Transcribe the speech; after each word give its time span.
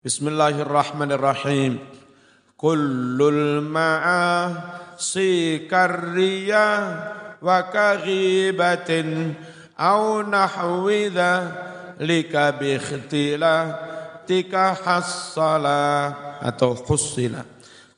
Bismillahirrahmanirrahim. 0.00 1.76
Kullul 2.56 3.60
ma'asi 3.60 5.28
karriya 5.68 6.64
wa 7.36 7.68
kaghibatin 7.68 9.36
au 9.76 10.24
nahwi 10.24 11.12
lika 12.00 12.48
bi 12.56 12.80
tika 14.24 14.72
hassala 14.72 16.16
atau 16.48 16.80
khussila. 16.80 17.44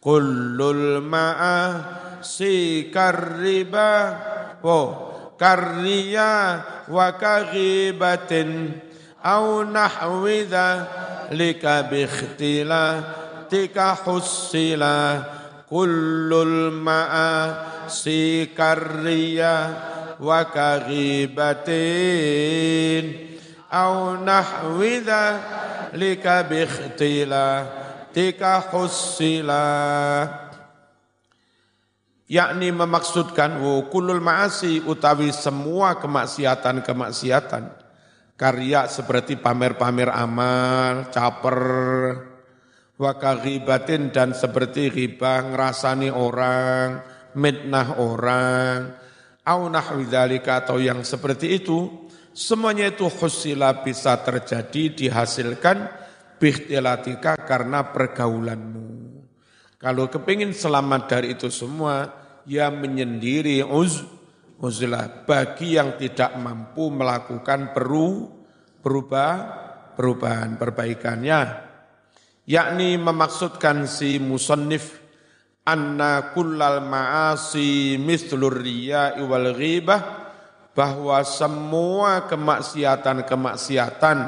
Kullul 0.02 0.98
ma'asi 1.06 2.90
karriba 2.90 4.18
wa 4.58 4.82
karriya 5.38 6.66
wa 6.90 7.14
lika 11.30 11.86
bikhtila 11.86 13.04
tika 13.46 13.94
hussila 14.02 15.22
kullul 15.68 16.74
ma'a 16.74 17.86
si 17.88 18.50
karriya 18.56 19.54
wa 20.18 20.44
kaghibatin. 20.48 21.76
Au 23.72 24.20
nahwida 24.20 25.40
lika 25.96 26.44
bikhtila 26.44 27.66
tika 28.12 28.60
hussila. 28.72 29.64
Yakni 32.32 32.72
memaksudkan 32.72 33.60
wo 33.60 33.92
kulul 33.92 34.20
maasi 34.20 34.80
utawi 34.80 35.32
semua 35.36 36.00
kemaksiatan-kemaksiatan 36.00 37.81
karya 38.42 38.90
seperti 38.90 39.38
pamer-pamer 39.38 40.10
amal, 40.10 41.14
caper, 41.14 41.62
wakaghibatin 42.98 44.10
dan 44.10 44.34
seperti 44.34 44.90
riba 44.90 45.46
ngerasani 45.46 46.10
orang, 46.10 47.06
mitnah 47.38 48.02
orang, 48.02 48.98
au 49.46 49.70
nahwi 49.70 50.10
atau 50.42 50.82
yang 50.82 51.06
seperti 51.06 51.62
itu, 51.62 52.10
semuanya 52.34 52.90
itu 52.90 53.06
khusila 53.06 53.86
bisa 53.86 54.18
terjadi 54.18 54.90
dihasilkan 54.90 55.86
bihtilatika 56.42 57.38
karena 57.46 57.94
pergaulanmu. 57.94 58.90
Kalau 59.78 60.10
kepingin 60.10 60.50
selamat 60.50 61.02
dari 61.06 61.38
itu 61.38 61.46
semua, 61.46 62.10
ya 62.42 62.74
menyendiri 62.74 63.62
uz, 63.62 64.02
uzlah 64.62 65.26
bagi 65.26 65.74
yang 65.74 65.98
tidak 65.98 66.38
mampu 66.38 66.86
melakukan 66.94 67.74
peru, 67.74 68.30
berubah, 68.78 69.34
perubahan 69.98 70.54
perbaikannya. 70.54 71.40
Yakni 72.46 72.94
memaksudkan 72.98 73.90
si 73.90 74.22
musannif 74.22 75.02
anna 75.66 76.30
kullal 76.34 76.82
ma'asi 76.82 77.98
mislur 77.98 78.62
riya'i 78.62 79.22
wal 79.22 79.50
bahwa 80.72 81.20
semua 81.26 82.26
kemaksiatan-kemaksiatan 82.30 84.18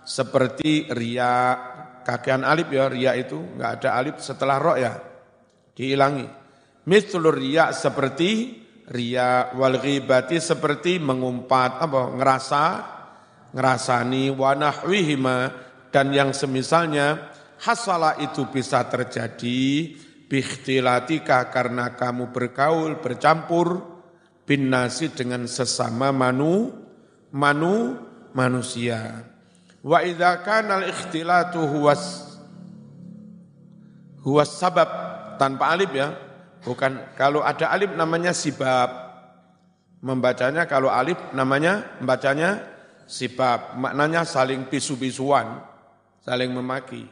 seperti 0.00 0.88
ria 0.90 1.54
kakean 2.02 2.42
alif 2.42 2.72
ya 2.72 2.88
ria 2.88 3.12
itu 3.14 3.36
enggak 3.36 3.70
ada 3.84 4.00
alif 4.00 4.16
setelah 4.24 4.56
roh 4.58 4.74
ya 4.80 4.96
dihilangi. 5.76 6.26
Mislur 6.88 7.36
ria 7.36 7.70
seperti 7.76 8.56
ria 8.90 9.54
wal 9.54 9.78
ghibati 9.78 10.42
seperti 10.42 10.98
mengumpat 10.98 11.78
apa 11.78 12.10
ngerasa 12.10 12.64
ngerasani 13.54 14.34
wa 14.34 14.50
nahwihima 14.58 15.38
dan 15.94 16.10
yang 16.10 16.34
semisalnya 16.34 17.30
hasala 17.62 18.18
itu 18.18 18.50
bisa 18.50 18.82
terjadi 18.90 19.94
bikhtilatika 20.26 21.50
karena 21.50 21.94
kamu 21.94 22.34
bergaul 22.34 22.98
bercampur 22.98 23.82
bin 24.46 24.70
nasi 24.70 25.10
dengan 25.10 25.46
sesama 25.46 26.10
manu 26.10 26.70
manu 27.30 27.94
manusia. 28.34 29.26
Wa 29.82 30.02
idza 30.02 30.42
kana 30.42 30.82
al 30.82 30.90
ikhtilatu 30.90 31.62
huwas 31.62 32.30
huwas 34.22 34.50
sabab 34.54 34.90
tanpa 35.40 35.72
alif 35.72 35.90
ya 35.94 36.29
Bukan 36.60 37.16
kalau 37.16 37.40
ada 37.40 37.72
alif 37.72 37.92
namanya 37.96 38.36
sibab. 38.36 39.08
Membacanya 40.00 40.64
kalau 40.64 40.88
alif 40.88 41.16
namanya 41.36 42.00
membacanya 42.00 42.60
sibab. 43.04 43.76
Maknanya 43.76 44.24
saling 44.24 44.68
pisu-pisuan, 44.68 45.60
saling 46.24 46.52
memaki. 46.52 47.04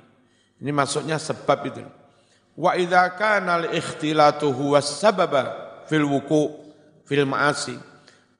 Ini 0.58 0.70
maksudnya 0.72 1.16
sebab 1.20 1.58
itu. 1.68 1.84
Wa 2.58 2.74
idza 2.74 3.14
kana 3.14 3.62
al-ikhtilatu 3.64 4.50
huwa 4.50 4.82
sababa 4.82 5.44
fil 5.86 6.04
wuku 6.04 6.68
fil 7.06 7.24
ma'asi. 7.24 7.76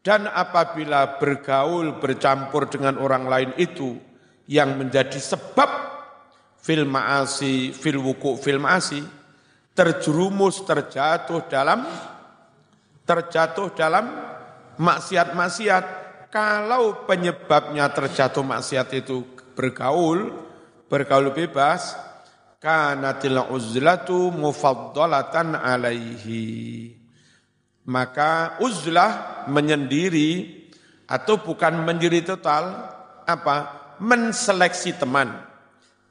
Dan 0.03 0.29
apabila 0.29 1.21
bergaul 1.21 2.01
bercampur 2.01 2.69
dengan 2.73 2.97
orang 2.97 3.29
lain 3.29 3.51
itu 3.61 4.01
yang 4.49 4.81
menjadi 4.81 5.21
sebab 5.21 5.69
fil 6.57 6.89
ma'asi 6.89 7.77
fil 7.77 8.01
wuku 8.01 8.41
fil 8.41 8.59
ma'asi 8.59 9.18
terjerumus 9.78 10.66
terjatuh 10.66 11.47
dalam 11.47 11.87
terjatuh 13.06 13.71
dalam 13.78 14.11
maksiat-maksiat. 14.75 15.84
Kalau 16.34 17.06
penyebabnya 17.06 17.87
terjatuh 17.94 18.43
maksiat 18.43 18.91
itu 18.99 19.22
bergaul 19.55 20.34
bergaul 20.91 21.31
bebas 21.31 21.94
kanatil 22.59 23.39
uzlatu 23.55 24.34
mufaddalatan 24.34 25.55
alaihi. 25.55 26.93
Maka 27.89 28.60
uzlah 28.60 29.47
menyendiri 29.49 30.59
atau 31.09 31.41
bukan 31.41 31.87
menyendiri 31.87 32.27
total 32.27 32.93
apa? 33.25 33.78
Menseleksi 34.03 35.00
teman. 35.00 35.33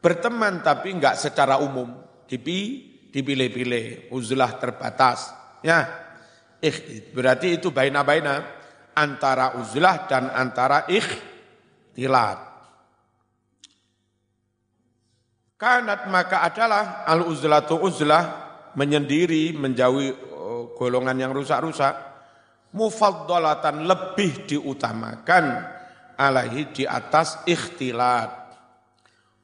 Berteman 0.01 0.65
tapi 0.65 0.97
enggak 0.97 1.19
secara 1.21 1.61
umum. 1.61 1.93
Dipi 2.25 2.86
dipilih-pilih, 3.11 4.13
uzlah 4.13 4.55
terbatas. 4.59 5.31
Ya, 5.61 5.87
berarti 7.13 7.57
itu 7.57 7.69
baina-baina 7.73 8.41
antara 8.97 9.57
uzlah 9.61 10.09
dan 10.09 10.33
antara 10.33 10.89
ikhtilat. 10.89 12.39
Kanat 15.57 16.05
maka 16.13 16.45
adalah 16.45 17.01
al 17.09 17.25
uzlatu 17.25 17.81
uzlah 17.81 18.45
menyendiri 18.77 19.57
menjauhi 19.57 20.13
oh, 20.29 20.77
golongan 20.77 21.17
yang 21.17 21.33
rusak-rusak 21.33 21.97
mufaddalatan 22.77 23.89
lebih 23.89 24.45
diutamakan 24.45 25.65
alaihi 26.13 26.69
di 26.69 26.83
atas 26.85 27.41
ikhtilat. 27.49 28.29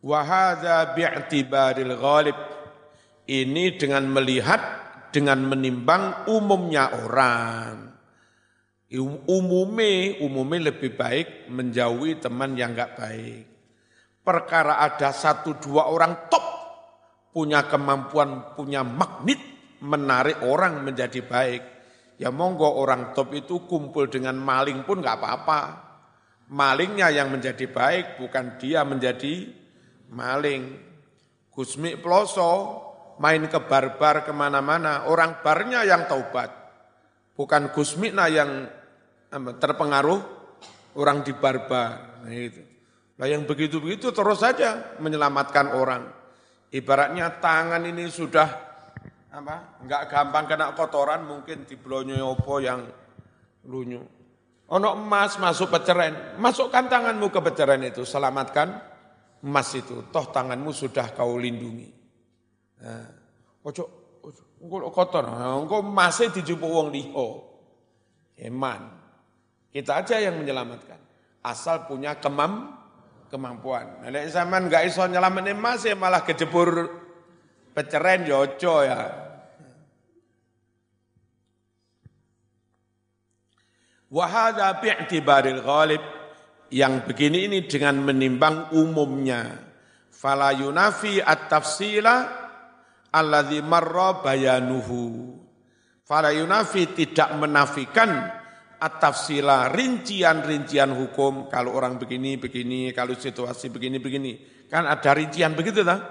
Wa 0.06 0.19
hadza 0.22 0.94
bi'tibaril 0.94 1.97
ghalib 1.97 2.38
ini 3.28 3.79
dengan 3.79 4.03
melihat, 4.11 4.61
dengan 5.13 5.47
menimbang 5.47 6.28
umumnya 6.28 6.91
orang. 7.07 7.95
Umumnya, 9.25 10.22
umumnya 10.22 10.69
lebih 10.69 10.94
baik 10.94 11.50
menjauhi 11.50 12.22
teman 12.22 12.53
yang 12.53 12.78
enggak 12.78 12.94
baik. 12.94 13.45
Perkara 14.22 14.79
ada 14.79 15.09
satu 15.09 15.57
dua 15.57 15.89
orang 15.89 16.29
top, 16.29 16.45
punya 17.34 17.66
kemampuan, 17.66 18.53
punya 18.53 18.85
magnet, 18.85 19.41
menarik 19.81 20.45
orang 20.45 20.85
menjadi 20.85 21.25
baik. 21.25 21.61
Ya 22.22 22.29
monggo 22.29 22.69
orang 22.69 23.17
top 23.17 23.34
itu 23.34 23.66
kumpul 23.66 24.13
dengan 24.13 24.38
maling 24.38 24.85
pun 24.85 25.01
enggak 25.01 25.17
apa-apa. 25.17 25.61
Malingnya 26.53 27.09
yang 27.09 27.34
menjadi 27.34 27.66
baik, 27.66 28.22
bukan 28.22 28.61
dia 28.61 28.85
menjadi 28.85 29.50
maling. 30.13 30.78
Gusmi 31.50 31.97
Ploso 31.97 32.92
main 33.21 33.45
ke 33.49 33.59
barbar 33.65 34.25
ke 34.25 34.31
mana-mana, 34.33 35.05
orang 35.09 35.41
barnya 35.43 35.85
yang 35.85 36.09
taubat. 36.09 36.49
Bukan 37.33 37.73
Gus 37.73 37.97
Mikna 37.97 38.29
yang 38.29 38.69
terpengaruh 39.33 40.21
orang 40.97 41.25
di 41.25 41.33
barbar. 41.33 42.21
Nah, 42.23 42.33
itu. 42.33 42.61
Nah 43.17 43.25
yang 43.29 43.45
begitu-begitu 43.45 44.09
terus 44.09 44.41
saja 44.41 44.97
menyelamatkan 44.97 45.73
orang. 45.73 46.09
Ibaratnya 46.73 47.37
tangan 47.37 47.85
ini 47.85 48.09
sudah 48.09 48.49
apa? 49.29 49.81
Enggak 49.85 50.09
gampang 50.09 50.45
kena 50.49 50.73
kotoran, 50.73 51.25
mungkin 51.25 51.69
di 51.69 51.77
blonyo 51.77 52.33
opo 52.33 52.57
yang 52.57 52.81
lunyu. 53.69 54.01
Ono 54.73 54.89
emas 54.97 55.37
masuk 55.37 55.69
peceren, 55.69 56.37
masukkan 56.41 56.89
tanganmu 56.89 57.29
ke 57.29 57.39
peceren 57.45 57.81
itu, 57.85 58.01
selamatkan 58.01 58.73
emas 59.45 59.69
itu. 59.77 60.09
Toh 60.09 60.25
tanganmu 60.33 60.73
sudah 60.73 61.13
kau 61.13 61.37
lindungi. 61.37 62.03
Nah, 62.84 63.08
ojo 63.64 63.84
engko 64.59 64.91
kotor, 64.91 65.24
nah, 65.24 65.56
engko 65.56 65.80
masih 65.80 66.35
dijupuk 66.35 66.68
wong 66.68 66.91
liho. 66.91 67.47
Eman. 68.35 68.91
Kita 69.72 70.03
aja 70.03 70.20
yang 70.20 70.35
menyelamatkan. 70.38 71.00
Asal 71.44 71.88
punya 71.88 72.20
kemam 72.20 72.76
kemampuan. 73.32 74.03
Nek 74.06 74.30
zaman 74.30 74.68
nggak 74.70 74.85
iso 74.85 75.02
nyelametne 75.08 75.56
emas 75.56 75.82
ya 75.88 75.96
malah 75.97 76.22
kejebur 76.22 76.91
peceren 77.74 78.28
jojo 78.28 78.76
ya. 78.85 79.02
Wahada 84.14 84.78
bi'tibaril 84.78 85.66
ghalib 85.66 86.03
yang 86.70 87.02
begini 87.02 87.50
ini 87.50 87.66
dengan 87.66 87.97
menimbang 88.06 88.70
umumnya. 88.78 89.58
Fala 90.14 90.53
yunafi 90.53 91.18
at-tafsila 91.18 92.42
alladhi 93.13 93.61
marra 93.61 94.19
bayanuhu. 94.19 95.31
Fala 96.03 96.33
yunafi 96.35 96.91
tidak 96.91 97.31
menafikan 97.39 98.27
at-tafsila, 98.83 99.71
rincian-rincian 99.71 100.91
hukum, 100.91 101.47
kalau 101.47 101.71
orang 101.79 101.95
begini, 101.95 102.35
begini, 102.35 102.91
kalau 102.91 103.15
situasi 103.15 103.71
begini, 103.71 104.03
begini. 104.03 104.65
Kan 104.67 104.83
ada 104.83 105.15
rincian 105.15 105.55
begitu 105.55 105.85
tak? 105.87 106.01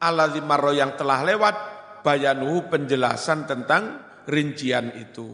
Allah 0.00 0.32
marro 0.42 0.72
yang 0.74 0.96
telah 0.96 1.22
lewat, 1.22 1.56
bayanuhu 2.02 2.66
penjelasan 2.72 3.46
tentang 3.46 4.00
rincian 4.26 4.90
itu. 4.96 5.28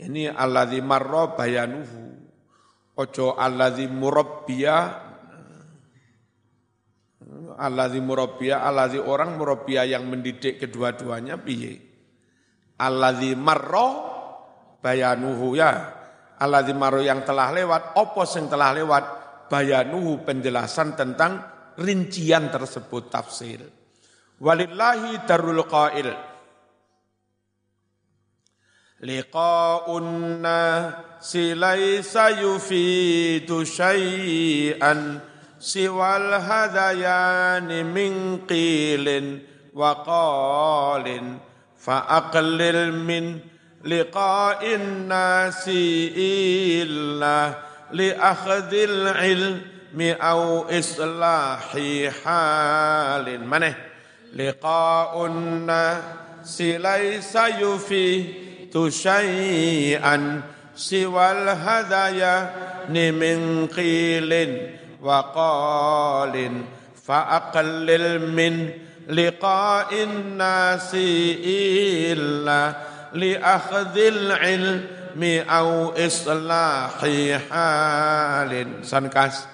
Ini 0.00 0.32
Allah 0.34 0.66
marro 0.82 1.36
bayanuhu. 1.36 2.18
Ojo 2.92 3.36
alladzi 3.36 3.88
murabbiya 3.88 4.76
alladzi 7.56 8.00
murabbiya 8.02 8.64
alladzi 8.64 8.98
orang 9.00 9.36
murabbiya 9.36 9.88
yang 9.88 10.08
mendidik 10.08 10.58
kedua-duanya 10.60 11.40
piye? 11.40 11.78
Alladzi 12.80 13.36
marro 13.38 13.88
bayanuhu 14.82 15.54
ya. 15.54 16.02
Alladzi 16.42 16.74
maru 16.74 17.06
yang 17.06 17.22
telah 17.22 17.54
lewat 17.54 17.94
opos 18.02 18.34
yang 18.34 18.50
telah 18.50 18.74
lewat? 18.74 19.04
Bayanuhu 19.46 20.24
penjelasan 20.24 20.96
tentang 20.96 21.44
rincian 21.76 22.48
tersebut 22.48 23.12
tafsir. 23.12 23.60
Walillahi 24.40 25.28
darul 25.28 25.62
qail. 25.68 26.08
Liqa'unna 29.02 30.60
silaisa 31.20 32.32
yufidu 32.38 33.66
syai'an 33.66 35.20
min 37.94 38.42
qilin 38.50 39.38
wa 39.70 40.02
qalin 40.02 41.38
fa 41.78 41.96
aqlil 42.18 42.90
min 42.90 43.52
لقاء 43.84 44.74
الناس 44.74 45.64
إلا 46.16 47.54
لأخذ 47.92 48.74
العلم 48.74 50.00
أو 50.00 50.62
إصلاح 50.62 51.78
حال. 52.24 53.46
منه 53.46 53.74
لقاء 54.36 55.26
الناس 55.26 56.60
ليس 56.60 57.36
يفيد 57.36 58.88
شيئا 58.88 60.42
سوى 60.76 61.32
الهدايا 61.32 62.54
من 62.88 63.66
قيل 63.66 64.32
وقال 65.02 66.62
فأقلل 67.06 68.30
من 68.30 68.70
لقاء 69.08 70.02
الناس 70.02 70.90
إلا 72.14 72.74
لأخذ 73.12 73.96
العلم 73.98 75.22
أو 75.50 75.92
إصلاح 76.06 77.06
حال. 77.50 78.66
سنكاس 78.82 79.46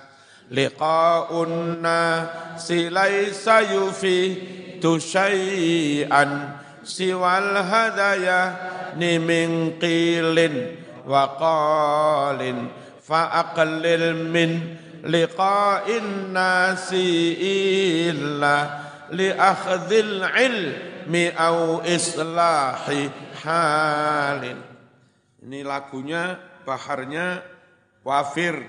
لقاء 0.50 1.42
الناس 1.42 2.72
ليس 2.72 3.46
يفيد 3.48 4.98
شيئا 4.98 6.50
سوى 6.84 7.38
الهدايا 7.38 8.56
من 8.96 9.70
قيل 9.82 10.66
وقال 11.06 12.40
فأقلل 13.08 14.32
من 14.32 14.60
لقاء 15.08 15.86
الناس 15.88 16.92
إلا 18.12 18.56
لأخذ 19.10 19.90
العلم 19.92 21.14
أو 21.32 21.80
islahi 21.80 23.08
halin. 23.40 24.60
Ini 25.40 25.64
lagunya, 25.64 26.36
baharnya 26.68 27.40
wafir. 28.04 28.68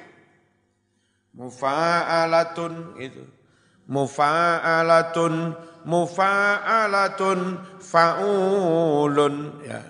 Mufa'alatun 1.36 2.96
itu. 3.04 3.24
Mufa'alatun, 3.90 5.60
mufa'alatun, 5.84 7.40
fa'ulun. 7.84 9.36
Ya. 9.68 9.82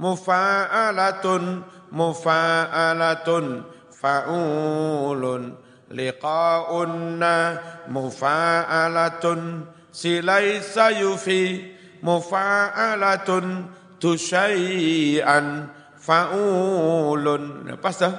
Mufa'alatun, 0.00 1.62
mufa'alatun, 1.94 3.44
fa'ulun. 3.92 5.61
Liqa'unna 5.92 7.60
mufa'alatun, 7.92 9.68
silaisa 9.92 10.88
yufi 10.96 11.68
mufa'alatun, 12.00 13.68
tu 14.00 14.16
syai'an 14.16 15.68
fa'ulun. 16.00 17.76
Pas 17.78 17.94
dah. 18.00 18.14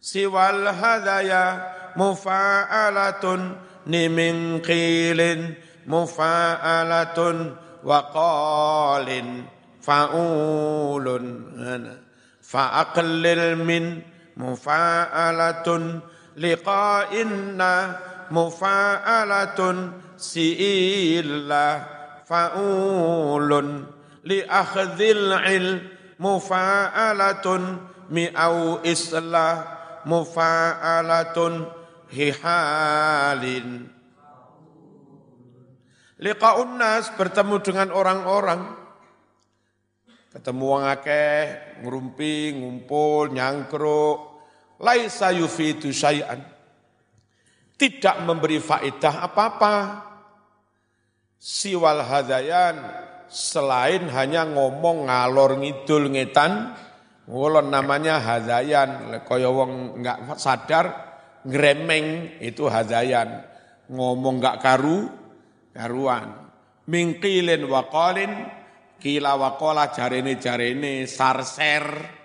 Siwal 0.00 0.68
hadaya 0.70 1.60
mufa'alatun 1.98 3.58
ni 3.90 4.06
min 4.06 4.62
qilin 4.62 5.56
mufa'alatun 5.90 7.56
wa 7.82 7.98
qalin 8.12 9.48
fa'ulun. 9.82 11.24
Fa'aqlil 12.40 13.58
min 13.60 14.02
mufa'alatun 14.38 16.02
liqa'inna 16.38 17.72
mufa'alatun 18.30 19.98
si'illa 20.14 21.66
fa'ulun 22.26 23.86
li 24.26 24.44
akhdhil 24.46 25.34
ilm 25.34 25.80
mufa'alatun 26.20 27.62
mi'au 28.12 28.84
islah 28.84 29.54
mufa'alatun 30.06 31.66
hihalin. 32.12 33.88
Liqa'un 36.20 36.76
nas 36.76 37.08
bertemu 37.16 37.56
dengan 37.64 37.88
orang-orang. 37.96 38.76
Ketemu 40.30 40.62
wong 40.62 40.84
akeh 40.86 41.42
ngrumpi 41.82 42.54
ngumpul 42.54 43.34
nyangkruk 43.34 44.29
laisa 44.80 45.30
yufidu 45.30 45.92
syai'an 45.92 46.40
tidak 47.76 48.16
memberi 48.24 48.60
faedah 48.60 49.24
apa-apa 49.28 49.74
siwal 51.40 52.04
hadayan 52.04 52.76
selain 53.30 54.10
hanya 54.10 54.42
ngomong 54.44 55.06
ngalor 55.06 55.62
ngidul 55.62 56.10
ngetan, 56.10 56.74
ngulon 57.30 57.70
namanya 57.70 58.18
hadayan, 58.18 59.22
kaya 59.22 59.48
wong 59.48 60.02
nggak 60.02 60.36
sadar 60.36 60.86
ngremeng 61.46 62.36
itu 62.42 62.66
hadayan, 62.66 63.46
ngomong 63.86 64.42
nggak 64.42 64.58
karu 64.58 65.06
karuan. 65.72 66.50
Mingkilin 66.90 67.70
waqalin 67.70 68.50
kila 68.98 69.38
waqala 69.38 69.94
jarene 69.94 70.36
jarene 70.42 71.06
sarser. 71.06 72.18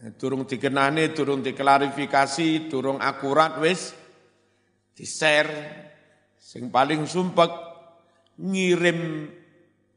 Turung 0.00 0.48
dikenane, 0.48 1.12
turung 1.12 1.44
diklarifikasi, 1.44 2.72
turung 2.72 3.04
akurat 3.04 3.60
wis 3.60 3.92
di-share. 4.96 5.52
Sing 6.40 6.72
paling 6.72 7.04
sumpek 7.04 7.52
ngirim 8.40 9.28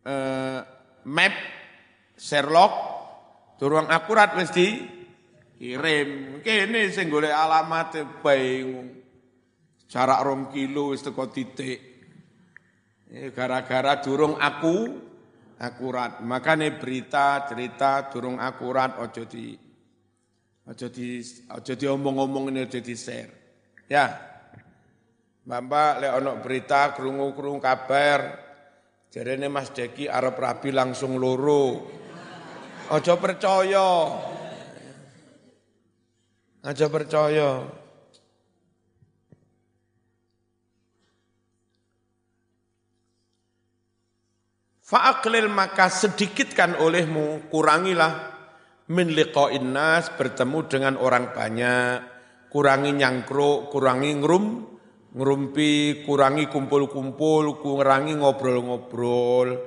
eh, 0.04 0.60
map 1.08 1.36
Sherlock 2.20 2.74
durung 3.56 3.88
akurat 3.88 4.36
wis 4.36 4.52
kirim. 4.52 6.44
Kene 6.44 6.92
sing 6.92 7.08
golek 7.08 7.32
alamat 7.32 8.20
bingung. 8.20 9.00
Jarak 9.88 10.20
rom 10.20 10.52
kilo 10.52 10.92
wis 10.92 11.00
teko 11.00 11.32
titik. 11.32 11.80
Eh, 13.08 13.32
gara-gara 13.32 14.04
durung 14.04 14.36
aku 14.36 15.00
akurat. 15.64 16.20
Makanya 16.20 16.76
berita 16.76 17.48
cerita 17.48 18.12
durung 18.12 18.36
akurat 18.36 19.00
ojo 19.00 19.24
di 19.24 19.63
Aja 20.64 20.88
di 20.88 21.20
aja 21.52 21.74
diomong-omong 21.76 22.48
ini 22.48 22.64
aja 22.64 22.80
di 22.80 22.96
share. 22.96 23.32
Ya. 23.92 24.16
Bapak 25.44 26.00
le 26.00 26.08
onok 26.08 26.40
berita 26.40 26.96
krungu-krungu 26.96 27.60
kabar 27.60 28.40
ini 29.14 29.46
Mas 29.52 29.70
Deki 29.70 30.08
Arab 30.08 30.40
rabi 30.40 30.72
langsung 30.72 31.20
loro. 31.20 31.86
Aja 32.90 33.20
percaya. 33.20 34.10
Aja 36.64 36.88
percaya. 36.88 37.68
Fa'aklil 44.84 45.50
maka 45.50 45.90
sedikitkan 45.90 46.78
olehmu, 46.78 47.50
kurangilah 47.50 48.33
min 48.94 49.10
liqa'in 49.10 49.74
nas 49.74 50.14
bertemu 50.14 50.60
dengan 50.70 50.94
orang 51.02 51.34
banyak, 51.34 52.06
kurangi 52.54 52.94
nyangkruk, 52.94 53.74
kurangi 53.74 54.14
ngrum, 54.22 54.46
ngerumpi, 55.18 56.06
kurangi 56.06 56.46
kumpul-kumpul, 56.54 57.58
kurangi 57.58 58.14
ngobrol-ngobrol, 58.14 59.58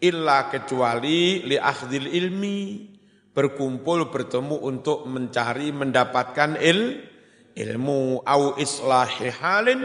illa 0.00 0.48
kecuali 0.48 1.44
li 1.44 1.60
akhdil 1.60 2.08
ilmi, 2.08 2.88
berkumpul 3.36 4.08
bertemu 4.08 4.56
untuk 4.64 5.04
mencari 5.04 5.68
mendapatkan 5.70 6.56
il, 6.64 7.04
ilmu 7.52 8.24
au 8.24 8.56
islahi 8.56 9.28
halin 9.28 9.80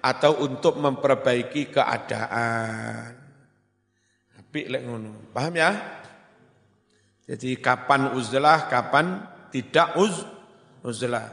atau 0.00 0.46
untuk 0.46 0.78
memperbaiki 0.78 1.74
keadaan. 1.74 3.18
Tapi 4.32 4.60
lek 4.66 4.82
ngono. 4.86 5.30
Paham 5.34 5.54
ya? 5.54 5.99
Jadi 7.30 7.62
kapan 7.62 8.10
uzlah, 8.18 8.66
kapan 8.66 9.22
tidak 9.54 9.94
uz 9.94 10.26
uzlah. 10.82 11.30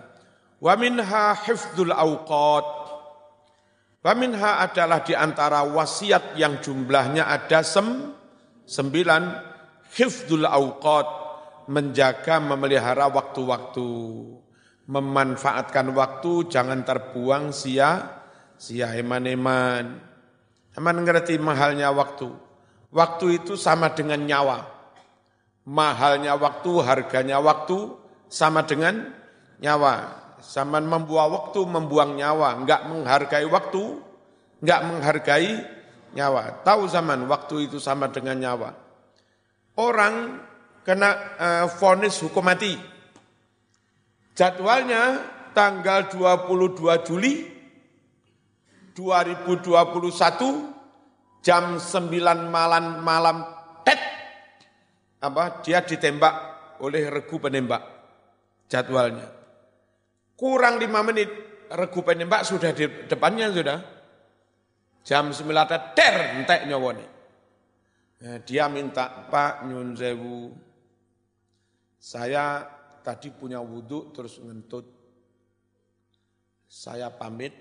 Wa 0.62 0.78
minha 0.78 1.34
hifdzul 1.34 1.90
awqat. 1.90 2.68
Wa 4.06 4.14
minha 4.14 4.62
adalah 4.62 5.02
di 5.02 5.18
antara 5.18 5.66
wasiat 5.66 6.38
yang 6.38 6.62
jumlahnya 6.62 7.26
ada 7.26 7.66
sem, 7.66 8.14
sembilan. 8.70 9.24
Hifdzul 9.98 10.46
awqat. 10.46 11.26
Menjaga, 11.74 12.46
memelihara 12.46 13.10
waktu-waktu. 13.10 13.90
Memanfaatkan 14.88 15.92
waktu, 15.98 16.48
jangan 16.48 16.86
terbuang 16.86 17.50
sia, 17.50 18.22
sia 18.54 18.94
eman-eman. 18.94 19.98
Eman 20.78 20.98
ngerti 21.02 21.42
mahalnya 21.42 21.90
waktu. 21.90 22.30
Waktu 22.94 23.42
itu 23.44 23.60
sama 23.60 23.92
dengan 23.92 24.24
nyawa 24.24 24.77
mahalnya 25.68 26.40
waktu, 26.40 26.72
harganya 26.80 27.44
waktu 27.44 27.92
sama 28.32 28.64
dengan 28.64 29.12
nyawa. 29.60 30.24
Zaman 30.40 30.88
membuang 30.88 31.36
waktu, 31.36 31.60
membuang 31.68 32.16
nyawa, 32.16 32.64
enggak 32.64 32.88
menghargai 32.88 33.44
waktu, 33.52 34.00
enggak 34.64 34.82
menghargai 34.88 35.52
nyawa. 36.16 36.64
Tahu 36.64 36.88
zaman 36.88 37.28
waktu 37.28 37.68
itu 37.68 37.84
sama 37.84 38.08
dengan 38.08 38.40
nyawa. 38.40 38.72
Orang 39.76 40.40
kena 40.88 41.12
uh, 41.36 41.68
vonis 41.76 42.16
hukum 42.24 42.48
mati. 42.48 42.80
Jadwalnya 44.38 45.20
tanggal 45.52 46.08
22 46.14 47.08
Juli 47.10 47.34
2021 48.94 50.78
jam 51.46 51.78
9 51.78 52.50
malam 52.50 53.02
malam 53.02 53.46
tet 53.86 54.17
apa 55.18 55.66
dia 55.66 55.82
ditembak 55.82 56.36
oleh 56.82 57.10
regu 57.10 57.42
penembak 57.42 57.82
jadwalnya. 58.70 59.28
Kurang 60.38 60.78
lima 60.78 61.02
menit 61.02 61.30
regu 61.74 62.02
penembak 62.06 62.46
sudah 62.46 62.72
di 62.74 62.86
depannya 63.10 63.50
sudah. 63.50 63.80
Jam 65.08 65.32
sembilan 65.32 65.96
ter 65.96 66.36
entek 66.36 66.68
nyawone. 66.68 67.06
Nah, 68.18 68.42
dia 68.44 68.66
minta 68.68 69.30
Pak 69.30 69.70
Nyun 69.70 69.94
Sewu, 69.94 70.50
saya 72.02 72.66
tadi 73.06 73.30
punya 73.30 73.62
wudhu 73.62 74.10
terus 74.10 74.42
ngentut. 74.42 74.84
Saya 76.68 77.08
pamit, 77.14 77.56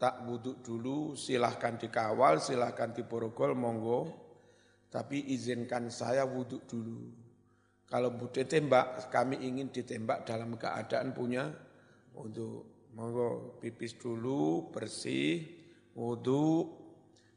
tak 0.00 0.24
wudhu 0.24 0.64
dulu, 0.64 1.12
silahkan 1.12 1.76
dikawal, 1.76 2.40
silahkan 2.40 2.94
diporogol, 2.94 3.52
monggo. 3.52 4.00
Tapi 4.96 5.28
izinkan 5.28 5.92
saya 5.92 6.24
wudhu 6.24 6.64
dulu. 6.64 7.12
Kalau 7.84 8.16
bude 8.16 8.48
tembak, 8.48 9.12
kami 9.12 9.36
ingin 9.44 9.68
ditembak 9.68 10.24
dalam 10.24 10.56
keadaan 10.56 11.12
punya 11.12 11.52
wudhu. 12.16 12.64
Monggo 12.96 13.60
pipis 13.60 14.00
dulu, 14.00 14.72
bersih, 14.72 15.44
wudhu. 15.92 16.72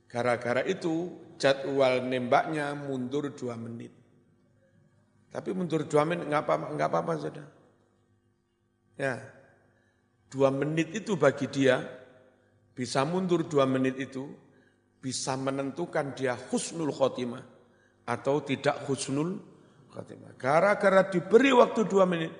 Gara-gara 0.07 0.63
itu 0.63 1.19
jadwal 1.35 1.99
nembaknya 2.07 2.71
mundur 2.79 3.27
dua 3.35 3.59
menit. 3.59 3.91
Tapi 5.27 5.51
mundur 5.51 5.83
dua 5.83 6.07
menit 6.07 6.31
nggak 6.31 6.43
apa-apa, 6.47 6.65
nggak 6.79 6.89
apa-apa 6.95 7.13
sudah. 7.19 7.47
Ya, 8.95 9.19
dua 10.31 10.47
menit 10.47 10.95
itu 10.95 11.19
bagi 11.19 11.51
dia 11.51 11.83
bisa 12.71 13.03
mundur 13.03 13.43
dua 13.43 13.67
menit 13.67 13.99
itu 13.99 14.31
bisa 14.99 15.39
menentukan 15.39 16.11
dia 16.11 16.35
husnul 16.35 16.91
khotimah 16.91 17.43
atau 18.07 18.43
tidak 18.43 18.83
husnul 18.85 19.39
khotimah. 19.91 20.35
Gara-gara 20.35 21.07
diberi 21.07 21.55
waktu 21.55 21.81
dua 21.87 22.03
menit, 22.03 22.31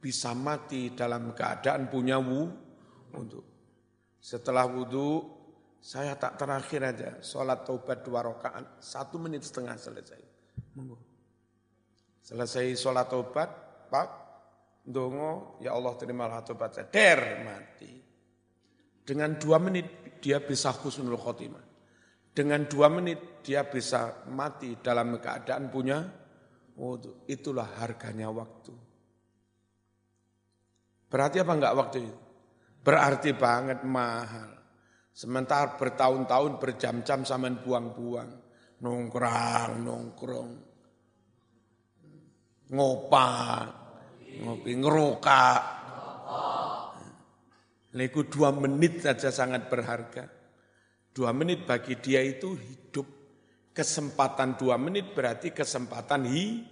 bisa 0.00 0.32
mati 0.32 0.90
dalam 0.96 1.36
keadaan 1.36 1.86
punya 1.86 2.18
untuk 2.18 3.44
setelah 4.18 4.66
wudhu 4.66 5.40
saya 5.82 6.14
tak 6.14 6.38
terakhir 6.38 6.80
aja 6.94 7.10
sholat 7.20 7.66
taubat 7.66 8.06
dua 8.06 8.22
rakaat 8.22 8.78
satu 8.78 9.18
menit 9.18 9.42
setengah 9.42 9.74
selesai. 9.74 10.22
Selesai 12.22 12.78
sholat 12.78 13.10
taubat, 13.10 13.50
pak, 13.90 14.08
dongo, 14.86 15.58
ya 15.58 15.74
Allah 15.74 15.98
terimalah 15.98 16.46
taubat 16.46 16.70
saya. 16.78 16.86
Der 16.86 17.42
mati. 17.42 17.92
Dengan 19.02 19.34
dua 19.34 19.58
menit 19.58 20.18
dia 20.22 20.38
bisa 20.38 20.70
husnul 20.70 21.18
khotimah. 21.18 21.71
Dengan 22.32 22.64
dua 22.64 22.88
menit 22.88 23.44
dia 23.44 23.68
bisa 23.68 24.24
mati 24.32 24.80
dalam 24.80 25.20
keadaan 25.20 25.68
punya 25.68 26.00
wudhu. 26.80 27.28
Itulah 27.28 27.76
harganya 27.76 28.32
waktu. 28.32 28.72
Berarti 31.12 31.44
apa 31.44 31.52
enggak 31.52 31.76
waktu 31.76 31.96
itu? 32.00 32.16
Berarti 32.82 33.30
banget 33.36 33.84
mahal. 33.84 34.58
Sementara 35.12 35.76
bertahun-tahun 35.76 36.56
berjam-jam 36.56 37.28
sama 37.28 37.52
buang-buang. 37.52 38.32
Nongkrong, 38.80 39.72
nongkrong. 39.84 40.50
Ngopak, 42.72 43.68
ngopi, 44.40 44.72
ngerokak. 44.80 45.62
Leku 47.92 48.24
dua 48.24 48.56
menit 48.56 49.04
saja 49.04 49.28
sangat 49.28 49.68
berharga. 49.68 50.41
Dua 51.12 51.28
menit 51.36 51.68
bagi 51.68 52.00
dia 52.00 52.24
itu 52.24 52.56
hidup. 52.56 53.04
Kesempatan 53.72 54.56
dua 54.56 54.80
menit 54.80 55.12
berarti 55.12 55.52
kesempatan 55.52 56.28
hi, 56.28 56.64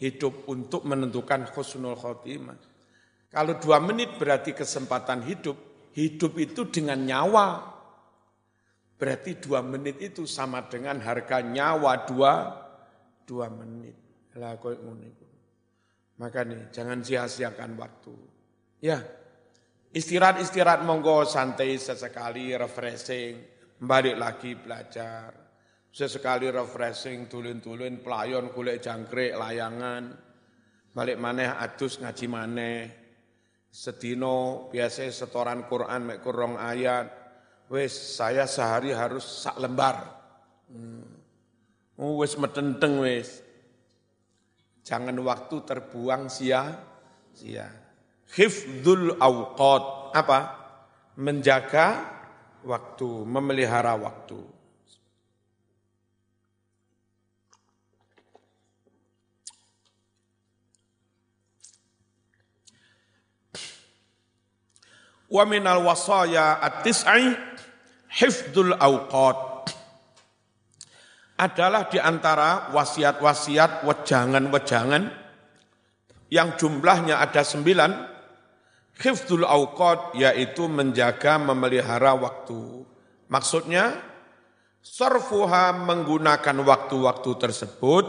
hidup 0.00 0.48
untuk 0.48 0.84
menentukan 0.88 1.48
khusnul 1.52 1.96
khotimah. 1.96 2.56
Kalau 3.28 3.56
dua 3.56 3.80
menit 3.80 4.16
berarti 4.20 4.52
kesempatan 4.52 5.24
hidup, 5.24 5.56
hidup 5.96 6.36
itu 6.40 6.68
dengan 6.68 7.00
nyawa. 7.04 7.72
Berarti 8.96 9.40
dua 9.40 9.64
menit 9.64 10.00
itu 10.00 10.28
sama 10.28 10.68
dengan 10.68 11.00
harga 11.00 11.40
nyawa 11.40 12.04
dua, 12.04 12.32
dua 13.24 13.48
menit. 13.48 13.96
Maka 16.16 16.48
nih, 16.48 16.68
jangan 16.72 17.00
sia-siakan 17.00 17.76
waktu. 17.76 18.14
Ya, 18.84 19.00
istirahat-istirahat 19.92 20.84
monggo 20.84 21.24
santai 21.24 21.76
sesekali, 21.76 22.52
refreshing 22.56 23.51
balik 23.82 24.14
lagi 24.14 24.54
belajar. 24.54 25.34
Sesekali 25.92 26.48
refreshing, 26.48 27.28
tulun-tulun, 27.28 28.00
pelayon, 28.00 28.48
kulit 28.54 28.80
jangkrik, 28.80 29.36
layangan. 29.36 30.14
Balik 30.94 31.20
maneh 31.20 31.50
adus 31.52 32.00
ngaji 32.00 32.26
maneh. 32.30 32.80
Sedino 33.68 34.68
biasa 34.72 35.04
setoran 35.12 35.68
Quran, 35.68 36.08
mek 36.08 36.24
kurang 36.24 36.56
ayat. 36.56 37.10
Wes 37.68 37.92
saya 37.92 38.48
sehari 38.48 38.92
harus 38.92 39.24
sak 39.44 39.60
lembar. 39.60 40.00
Hmm. 40.72 41.08
Oh, 42.00 42.20
wes 42.20 42.40
metenteng 42.40 43.00
wes. 43.04 43.44
Jangan 44.84 45.16
waktu 45.20 45.56
terbuang 45.64 46.32
sia 46.32 46.72
sia. 47.36 47.68
Hifdzul 48.32 49.20
awqat. 49.20 49.84
Apa? 50.16 50.40
Menjaga 51.20 52.21
waktu, 52.66 53.08
memelihara 53.26 53.94
waktu. 53.98 54.40
Wa 65.32 65.48
minal 65.48 65.80
wasaya 65.80 66.60
at-tis'i 66.60 67.32
hifdzul 68.12 68.76
awqat. 68.76 69.72
Adalah 71.40 71.88
di 71.88 71.96
antara 71.96 72.68
wasiat-wasiat 72.70 73.82
wejangan-wejangan 73.88 75.08
yang 76.28 76.54
jumlahnya 76.60 77.18
ada 77.18 77.40
sembilan, 77.42 78.11
Hifdul 79.00 79.48
awqad 79.48 80.16
yaitu 80.18 80.68
menjaga 80.68 81.40
memelihara 81.40 82.12
waktu. 82.12 82.84
Maksudnya 83.32 84.12
Sorfuha 84.82 85.70
menggunakan 85.78 86.58
waktu-waktu 86.66 87.30
tersebut 87.38 88.04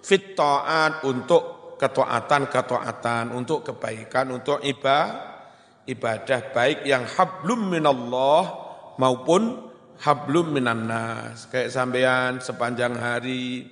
fit 0.00 0.32
ta'at 0.32 1.04
untuk 1.04 1.76
ketaatan-ketaatan, 1.76 3.36
untuk 3.36 3.68
kebaikan, 3.68 4.32
untuk 4.32 4.64
ibadah, 4.64 5.36
ibadah 5.84 6.40
baik 6.56 6.88
yang 6.88 7.04
hablum 7.04 7.68
minallah 7.68 8.48
maupun 8.96 9.68
hablum 10.00 10.56
minannas. 10.56 11.52
Kayak 11.52 11.68
sampean 11.68 12.40
sepanjang 12.40 12.96
hari 12.96 13.68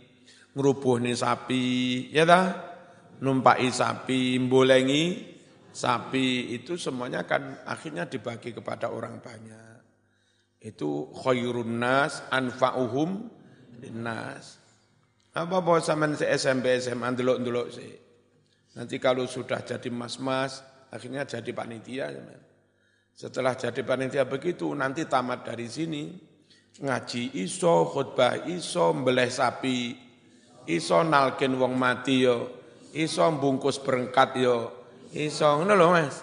ngerubuh 0.53 1.01
nih 1.01 1.17
sapi, 1.17 1.67
ya 2.13 2.29
dah, 2.29 2.53
numpai 3.25 3.73
sapi, 3.73 4.37
bolengi 4.37 5.34
sapi 5.75 6.55
itu 6.55 6.79
semuanya 6.79 7.27
kan 7.27 7.67
akhirnya 7.67 8.07
dibagi 8.07 8.55
kepada 8.55 8.95
orang 8.95 9.19
banyak. 9.19 9.83
Itu 10.63 11.11
khairun 11.11 11.83
nas 11.83 12.23
anfa'uhum 12.31 13.11
linnas. 13.83 14.63
Apa 15.35 15.59
bawa 15.59 15.83
zaman 15.83 16.15
si 16.15 16.25
SMP 16.31 16.79
SMA 16.79 17.11
dulu-dulu 17.19 17.67
sih. 17.75 17.91
Nanti 18.79 19.03
kalau 19.03 19.27
sudah 19.27 19.67
jadi 19.67 19.91
mas-mas, 19.91 20.63
akhirnya 20.95 21.27
jadi 21.27 21.51
panitia. 21.51 22.07
Setelah 23.15 23.59
jadi 23.59 23.83
panitia 23.83 24.27
begitu, 24.31 24.71
nanti 24.75 25.07
tamat 25.07 25.47
dari 25.47 25.67
sini, 25.67 26.11
ngaji 26.83 27.39
iso, 27.39 27.87
khutbah 27.87 28.47
iso, 28.51 28.95
mbeleh 28.95 29.31
sapi, 29.31 29.95
iso 30.71 30.99
nalkin 31.03 31.55
wong 31.55 31.75
mati 31.79 32.27
yo, 32.27 32.63
iso 32.95 33.27
bungkus 33.39 33.79
berengkat 33.79 34.39
yo, 34.39 34.84
Iso 35.15 35.47
ngono 35.47 35.79
lho 35.79 35.89
Mas. 35.95 36.17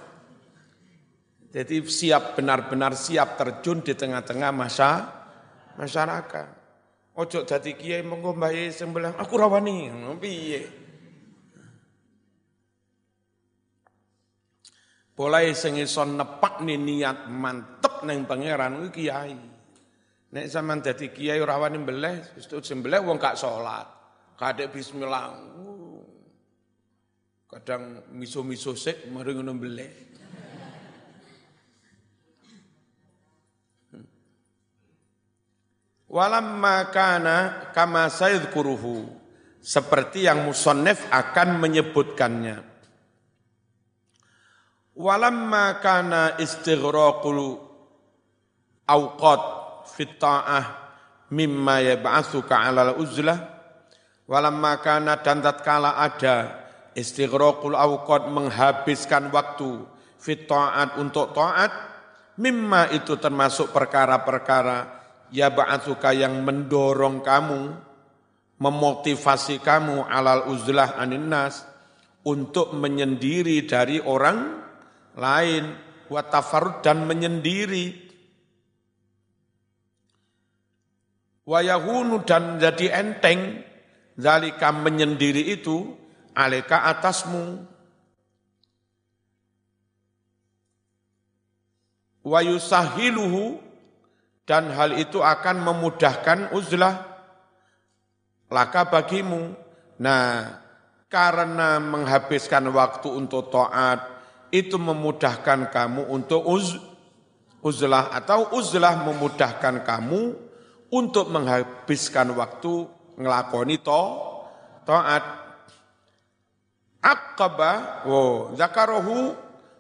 Jadi 1.52 1.84
siap 1.88 2.36
benar-benar 2.36 2.96
siap 2.96 3.40
terjun 3.40 3.84
di 3.84 3.96
tengah-tengah 3.96 4.52
masa 4.52 4.92
masyarakat. 5.80 6.48
Ojo 7.16 7.44
dadi 7.44 7.76
kiai 7.76 8.04
monggo 8.08 8.36
mbah 8.36 8.52
sembelah 8.72 9.20
aku 9.20 9.36
rawani 9.36 9.92
piye. 10.20 10.62
Mulai 15.22 15.54
sing 15.54 15.78
iso 15.78 16.02
nepak 16.02 16.66
niat 16.66 17.30
mantep 17.30 18.02
neng 18.08 18.26
pangeran 18.26 18.80
kuwi 18.82 18.90
kiai. 18.90 19.36
Nek 20.32 20.46
sampean 20.50 20.82
dadi 20.82 21.14
kiai 21.14 21.38
ora 21.38 21.62
wani 21.62 21.78
mbeleh, 21.78 22.34
wis 22.34 22.50
sembelih 22.50 23.06
wong 23.06 23.22
gak 23.22 23.38
salat. 23.38 23.86
Kadek 24.40 24.74
bismillah. 24.74 25.30
Kadang 27.52 28.08
miso-miso 28.16 28.80
sik 28.80 29.12
mari 29.12 29.36
ngono 29.36 29.52
mbelek. 29.52 29.92
Walamma 36.08 36.88
kana 36.96 37.36
kama 37.76 38.08
sayadkuruhu 38.08 39.04
seperti 39.60 40.32
yang 40.32 40.48
musannif 40.48 41.04
akan 41.12 41.60
menyebutkannya. 41.60 42.64
Walamma 44.96 45.84
kana 45.84 46.40
istighraqul 46.40 47.60
awqat 48.88 49.44
fit 49.92 50.16
ta'ah 50.20 50.66
mimma 51.36 51.84
yab'atsuka 51.84 52.64
'alal 52.64 52.96
uzlah 52.96 53.40
walamma 54.24 54.80
kana 54.80 55.20
dan 55.20 55.44
tatkala 55.44 56.00
ada 56.00 56.61
istighraqul 56.98 57.78
awqat 57.78 58.28
menghabiskan 58.32 59.32
waktu 59.32 59.86
fit 60.20 60.46
taat 60.46 60.98
untuk 61.02 61.32
taat 61.32 61.72
mimma 62.38 62.92
itu 62.94 63.18
termasuk 63.18 63.74
perkara-perkara 63.74 65.02
ya 65.32 65.50
ba'atsuka 65.50 66.12
yang 66.14 66.44
mendorong 66.44 67.24
kamu 67.24 67.62
memotivasi 68.62 69.64
kamu 69.66 70.06
alal 70.06 70.52
uzlah 70.54 71.00
anin 71.02 71.32
nas 71.32 71.66
untuk 72.22 72.78
menyendiri 72.78 73.66
dari 73.66 73.98
orang 73.98 74.62
lain 75.18 75.66
wa 76.12 76.22
dan 76.84 77.08
menyendiri. 77.10 78.12
Wa 81.42 81.66
dan 82.22 82.62
jadi 82.62 82.88
enteng 82.94 83.66
zalika 84.20 84.70
menyendiri 84.70 85.58
itu 85.58 85.98
aleka 86.36 86.88
atasmu. 86.88 87.66
Wa 92.22 92.40
yusahiluhu 92.46 93.58
dan 94.46 94.70
hal 94.76 95.00
itu 95.00 95.24
akan 95.24 95.64
memudahkan 95.64 96.54
uzlah. 96.54 97.08
Laka 98.52 98.84
bagimu. 98.84 99.56
Nah, 100.02 100.60
karena 101.12 101.80
menghabiskan 101.80 102.68
waktu 102.72 103.08
untuk 103.12 103.52
taat 103.52 104.08
itu 104.52 104.76
memudahkan 104.76 105.72
kamu 105.72 106.12
untuk 106.12 106.44
uz, 106.44 106.76
uzlah 107.64 108.12
atau 108.12 108.52
uzlah 108.56 109.00
memudahkan 109.08 109.88
kamu 109.88 110.36
untuk 110.92 111.32
menghabiskan 111.32 112.36
waktu 112.36 112.88
ngelakoni 113.16 113.80
to, 113.80 114.04
taat 114.84 115.41
Aqaba, 117.02 118.06
oh, 118.06 118.54
zakarohu, 118.54 119.34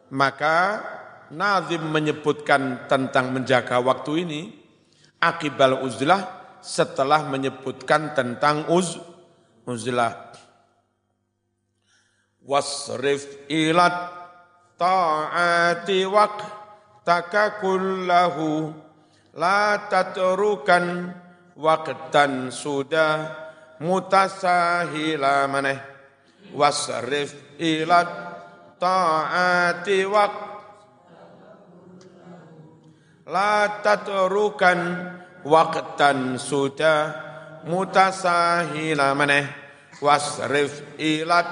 maka 0.09 0.81
Nazim 1.29 1.85
menyebutkan 1.87 2.89
tentang 2.89 3.29
menjaga 3.29 3.77
waktu 3.77 4.25
ini, 4.25 4.41
akibal 5.21 5.85
uzlah 5.85 6.27
setelah 6.65 7.23
menyebutkan 7.29 8.17
tentang 8.17 8.65
uz, 8.73 8.97
uzlah. 9.69 10.33
Wasrif 12.41 13.47
ilat 13.47 14.11
ta'ati 14.81 16.09
waqtaka 16.09 17.61
kullahu 17.61 18.73
la 19.37 19.77
tatrukan 19.87 21.13
waqtan 21.53 22.49
sudah 22.49 23.29
mutasahila 23.77 25.45
maneh 25.45 25.90
wasrif 26.55 27.57
ila 27.59 27.99
ta'ati 28.79 29.99
waq 30.07 30.35
la 33.31 33.79
tatrukan 33.79 34.79
waqtan 35.45 36.37
sudah 36.37 37.29
mutasahila 37.65 39.13
maneh. 39.13 39.45
Wasrif 40.01 40.97
ila 40.97 41.45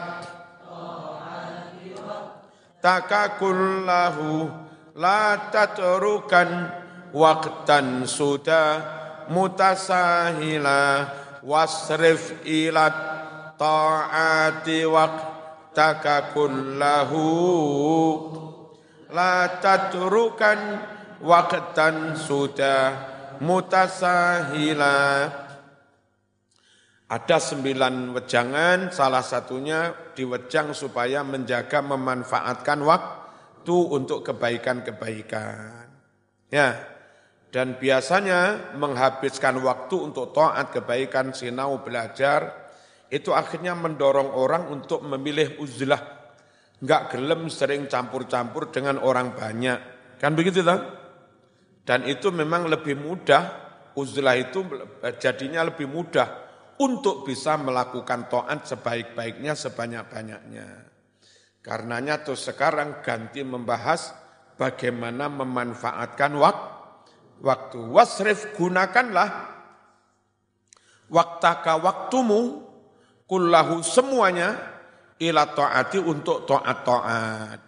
takakullahu 2.81 4.49
la 4.97 5.53
tatrukan 5.53 6.49
waqtan 7.13 8.09
sudah 8.09 8.81
mutasahila. 9.29 10.81
Wasrif 11.39 12.43
ilat 12.43 13.18
ta'ati 13.59 14.87
waqtaka 14.87 16.31
kullahu. 16.31 17.27
La 19.11 19.59
tatrukan 19.59 20.59
waqtan 21.19 22.15
sudah 22.15 22.81
mutasahila. 23.43 24.97
Ada 27.09 27.37
sembilan 27.41 28.13
wejangan, 28.13 28.93
salah 28.93 29.25
satunya 29.25 30.13
diwejang 30.13 30.77
supaya 30.77 31.25
menjaga 31.25 31.81
memanfaatkan 31.81 32.85
waktu 32.85 33.77
untuk 33.97 34.21
kebaikan-kebaikan. 34.29 35.89
Ya, 36.53 36.77
dan 37.49 37.81
biasanya 37.81 38.73
menghabiskan 38.77 39.57
waktu 39.65 39.97
untuk 39.97 40.37
taat 40.37 40.69
kebaikan, 40.69 41.33
sinau, 41.33 41.81
belajar, 41.81 42.68
itu 43.09 43.33
akhirnya 43.33 43.73
mendorong 43.73 44.33
orang 44.37 44.69
untuk 44.69 45.01
memilih 45.01 45.57
uzlah. 45.57 46.01
Enggak 46.79 47.17
gelem 47.17 47.49
sering 47.49 47.89
campur-campur 47.89 48.69
dengan 48.69 49.01
orang 49.01 49.33
banyak. 49.35 49.79
Kan 50.21 50.37
begitu 50.37 50.61
tak? 50.61 50.79
Dan 51.83 52.05
itu 52.05 52.29
memang 52.29 52.69
lebih 52.69 52.95
mudah, 52.95 53.43
uzlah 53.97 54.37
itu 54.37 54.61
jadinya 55.17 55.65
lebih 55.65 55.89
mudah 55.89 56.27
untuk 56.79 57.25
bisa 57.27 57.57
melakukan 57.59 58.29
to'at 58.29 58.69
sebaik-baiknya, 58.69 59.57
sebanyak-banyaknya. 59.57 60.67
Karenanya 61.59 62.23
tuh 62.23 62.39
sekarang 62.39 63.03
ganti 63.03 63.43
membahas 63.43 64.15
bagaimana 64.55 65.27
memanfaatkan 65.27 66.37
waktu. 66.37 67.79
Wasrif 67.89 68.55
gunakanlah 68.55 69.59
waktaka 71.09 71.75
waktumu 71.81 72.68
kullahu 73.29 73.85
semuanya 73.85 74.57
ila 75.21 75.53
taati 75.53 76.01
untuk 76.01 76.49
taat-taat. 76.49 77.59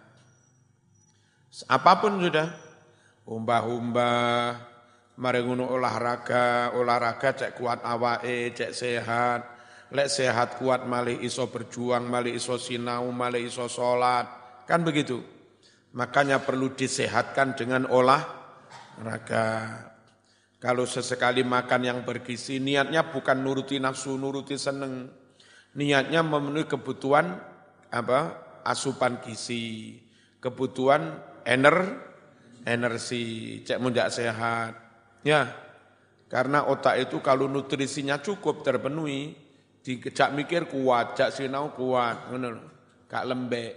Apa 1.70 1.92
pun 2.02 2.18
sudah, 2.18 2.48
umbah-umbah, 3.30 4.72
mari 5.20 5.40
ngono 5.44 5.70
olahraga, 5.70 6.74
olahraga 6.74 7.36
cek 7.36 7.54
kuat 7.54 7.86
awake, 7.86 8.50
cek 8.56 8.72
sehat. 8.74 9.40
Lek 9.92 10.08
sehat 10.08 10.56
kuat 10.56 10.88
malih 10.88 11.20
iso 11.20 11.52
berjuang, 11.52 12.08
malih 12.08 12.32
iso 12.32 12.56
sinau, 12.56 13.12
malih 13.12 13.44
iso 13.44 13.68
sholat. 13.68 14.24
Kan 14.64 14.80
begitu. 14.88 15.20
Makanya 15.92 16.40
perlu 16.40 16.72
disehatkan 16.72 17.52
dengan 17.52 17.84
olahraga. 17.92 19.48
Kalau 20.56 20.88
sesekali 20.88 21.44
makan 21.44 21.84
yang 21.84 21.98
bergizi, 22.08 22.56
niatnya 22.56 23.12
bukan 23.12 23.44
nuruti 23.44 23.76
nafsu, 23.76 24.16
nuruti 24.16 24.56
seneng. 24.56 25.12
Niatnya 25.72 26.20
memenuhi 26.20 26.68
kebutuhan 26.68 27.40
apa 27.88 28.36
asupan 28.64 29.24
gizi, 29.24 30.00
kebutuhan 30.38 31.16
ener, 31.48 31.98
energi, 32.68 33.60
cek 33.64 33.80
mundak 33.80 34.12
sehat. 34.12 34.76
Ya, 35.22 35.48
karena 36.32 36.66
otak 36.66 37.08
itu 37.08 37.20
kalau 37.24 37.46
nutrisinya 37.48 38.20
cukup 38.20 38.64
terpenuhi, 38.64 39.36
dikejak 39.82 40.32
mikir 40.32 40.70
kuat, 40.70 41.18
jak 41.18 41.34
sinau 41.34 41.74
kuat, 41.74 42.30
ngono 42.30 42.48
gak 43.10 43.26
lembek, 43.28 43.72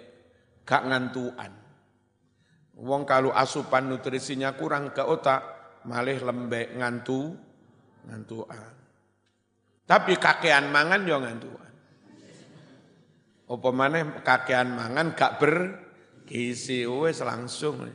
gak 0.64 0.84
ngantuan. 0.88 1.52
Wong 2.76 3.08
kalau 3.08 3.32
asupan 3.32 3.88
nutrisinya 3.88 4.52
kurang 4.56 4.92
ke 4.92 5.04
otak, 5.04 5.42
malih 5.88 6.20
lembek 6.20 6.76
ngantu, 6.76 7.36
ngantuan. 8.08 8.74
Tapi 9.86 10.18
kakean 10.18 10.74
mangan 10.74 11.02
yo 11.06 11.18
ngantuan. 11.22 11.64
Apa 13.46 13.70
maneh 13.70 14.26
kakean 14.26 14.74
mangan 14.74 15.14
gak 15.14 15.38
bergizi 15.38 16.90
wis 16.90 17.22
langsung. 17.22 17.86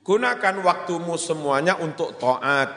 Gunakan 0.00 0.56
waktumu 0.62 1.14
semuanya 1.18 1.78
untuk 1.78 2.18
taat. 2.18 2.70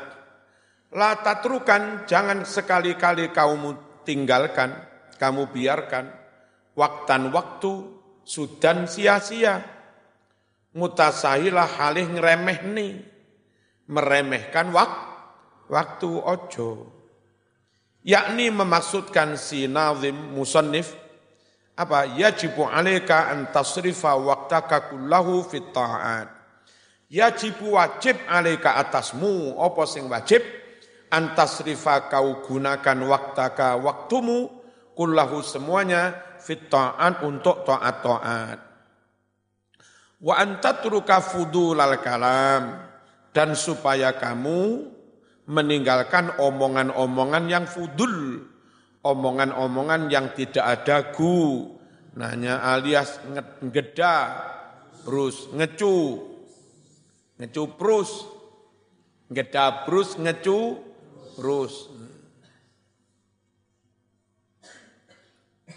La 0.94 1.18
tatrukan, 1.18 2.06
jangan 2.06 2.46
sekali-kali 2.46 3.34
kamu 3.34 4.02
tinggalkan, 4.06 4.78
kamu 5.18 5.50
biarkan. 5.50 6.14
Waktan 6.78 7.34
waktu, 7.34 7.90
sudan 8.22 8.86
sia-sia. 8.86 9.66
Mutasahilah 10.74 11.70
halih 11.82 12.10
ngeremeh 12.14 12.60
nih. 12.70 12.94
Meremehkan 13.90 14.70
wak, 14.70 14.92
waktu 15.70 16.10
ojo. 16.14 16.70
Yakni 18.04 18.52
memaksudkan 18.52 19.40
si 19.40 19.64
nazim 19.68 20.36
musannif, 20.36 20.92
apa 21.80 22.06
yajibu 22.06 22.68
alaika 22.68 23.32
an 23.32 23.50
tasrifa 23.50 24.14
waktaka 24.20 24.92
kullahu 24.92 25.42
fit 25.48 25.72
ta'at 25.74 26.44
Yajib 27.14 27.62
wajib 27.62 28.18
alaika 28.26 28.74
atasmu 28.82 29.54
apa 29.62 29.86
sing 29.86 30.10
wajib 30.10 30.42
antasrifa 31.14 32.10
kau 32.10 32.42
gunakan 32.42 33.06
waktaka 33.06 33.78
waktumu 33.78 34.50
kullahu 34.98 35.46
semuanya 35.46 36.18
fit 36.42 36.74
ta'at 36.74 37.22
untuk 37.22 37.62
taat-taat. 37.70 38.58
Wa 40.26 40.42
antatruka 40.42 41.22
fudulal 41.22 42.02
kalam 42.02 42.82
dan 43.30 43.54
supaya 43.54 44.18
kamu 44.18 44.90
meninggalkan 45.48 46.40
omongan-omongan 46.40 47.44
yang 47.52 47.66
fudul, 47.68 48.48
omongan-omongan 49.04 50.08
yang 50.08 50.32
tidak 50.32 50.64
ada 50.64 51.12
gu, 51.12 51.68
nanya 52.16 52.64
alias 52.64 53.20
ngeda, 53.60 54.16
terus 55.04 55.52
ngecu, 55.52 56.24
ngecuprus, 57.40 58.12
ngedabrus, 59.28 60.10
ngecuprus. 60.16 61.76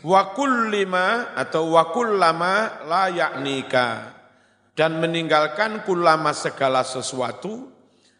Wakul 0.06 0.70
lima 0.70 1.34
atau 1.34 1.74
wakul 1.74 2.14
lama 2.14 2.84
la 2.86 3.10
yaknika 3.10 4.14
dan 4.76 5.02
meninggalkan 5.02 5.82
kulama 5.82 6.30
segala 6.30 6.86
sesuatu 6.86 7.75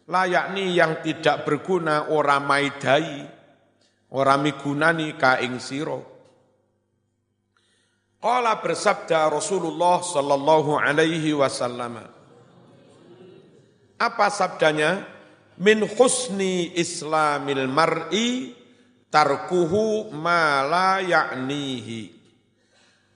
layakni 0.07 0.75
yang 0.75 1.03
tidak 1.03 1.42
berguna 1.47 2.11
ora 2.11 2.38
maidai 2.38 3.27
ora 4.14 4.38
migunani 4.38 5.19
kaing 5.19 5.59
siro. 5.59 6.14
Qala 8.23 8.59
bersabda 8.59 9.31
Rasulullah 9.31 10.03
sallallahu 10.03 10.81
alaihi 10.81 11.37
wasallam 11.37 12.16
apa 13.97 14.29
sabdanya? 14.29 15.09
Min 15.57 15.88
husni 15.88 16.77
islamil 16.77 17.64
mar'i 17.64 18.53
tarkuhu 19.09 20.12
ma 20.12 20.61
la 20.69 21.01
ya'nihi. 21.01 22.12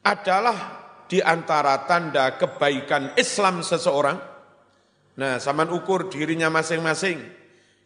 Adalah 0.01 0.59
di 1.05 1.21
antara 1.21 1.85
tanda 1.85 2.33
kebaikan 2.41 3.13
Islam 3.21 3.61
seseorang. 3.61 4.30
Nah, 5.21 5.37
zaman 5.37 5.69
ukur 5.69 6.09
dirinya 6.09 6.49
masing-masing. 6.49 7.21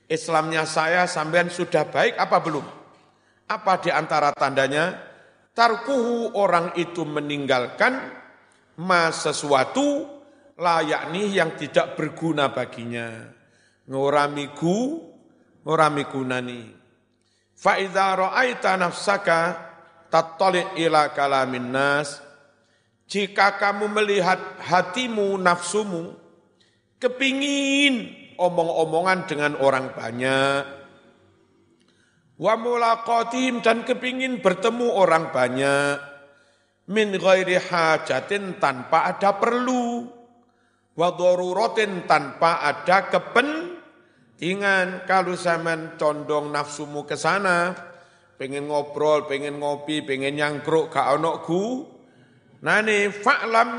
Islamnya 0.07 0.63
saya 0.71 1.11
sampean 1.11 1.51
sudah 1.51 1.83
baik 1.91 2.15
apa 2.15 2.39
belum? 2.39 2.63
Apa 3.51 3.83
di 3.83 3.91
antara 3.91 4.31
tandanya? 4.31 4.95
Tarkuhu 5.51 6.39
orang 6.39 6.79
itu 6.79 7.03
meninggalkan 7.03 7.99
ma 8.79 9.11
sesuatu 9.11 10.07
layakni 10.55 11.35
yang 11.35 11.59
tidak 11.59 11.99
berguna 11.99 12.55
baginya. 12.55 13.11
Ngoramiku, 13.91 15.03
ngoramikunani. 15.67 16.71
Fa'idha 17.59 18.15
ra'aita 18.15 18.79
nafsaka 18.79 19.41
tattali' 20.07 20.79
ila 20.87 21.11
kalamin 21.11 21.67
nas. 21.67 22.23
Jika 23.11 23.59
kamu 23.59 23.91
melihat 23.91 24.39
hatimu, 24.63 25.35
nafsumu, 25.39 26.24
kepingin 26.99 28.11
omong-omongan 28.37 29.31
dengan 29.31 29.53
orang 29.59 29.95
banyak, 29.95 30.63
wa 32.39 32.55
mulaqatihim 32.59 33.63
dan 33.63 33.87
kepingin 33.87 34.43
bertemu 34.43 34.91
orang 34.91 35.31
banyak, 35.31 35.99
min 36.91 37.15
ghairi 37.15 37.59
hajatin 37.59 38.59
tanpa 38.59 39.11
ada 39.15 39.35
perlu, 39.39 40.15
Wadoruratin 40.95 42.07
tanpa 42.07 42.63
ada 42.63 43.11
kepentingan. 43.11 45.03
Kalau 45.11 45.35
zaman 45.35 45.99
condong 45.99 46.55
nafsumu 46.55 47.03
ke 47.03 47.19
sana, 47.19 47.75
pengen 48.39 48.71
ngobrol, 48.71 49.27
pengen 49.27 49.59
ngopi, 49.59 50.07
pengen 50.07 50.39
nyangkruk, 50.39 50.95
gak 50.95 51.19
ono 51.19 51.43
gu. 51.43 51.67
Nani 52.63 53.11
fa'lam 53.11 53.71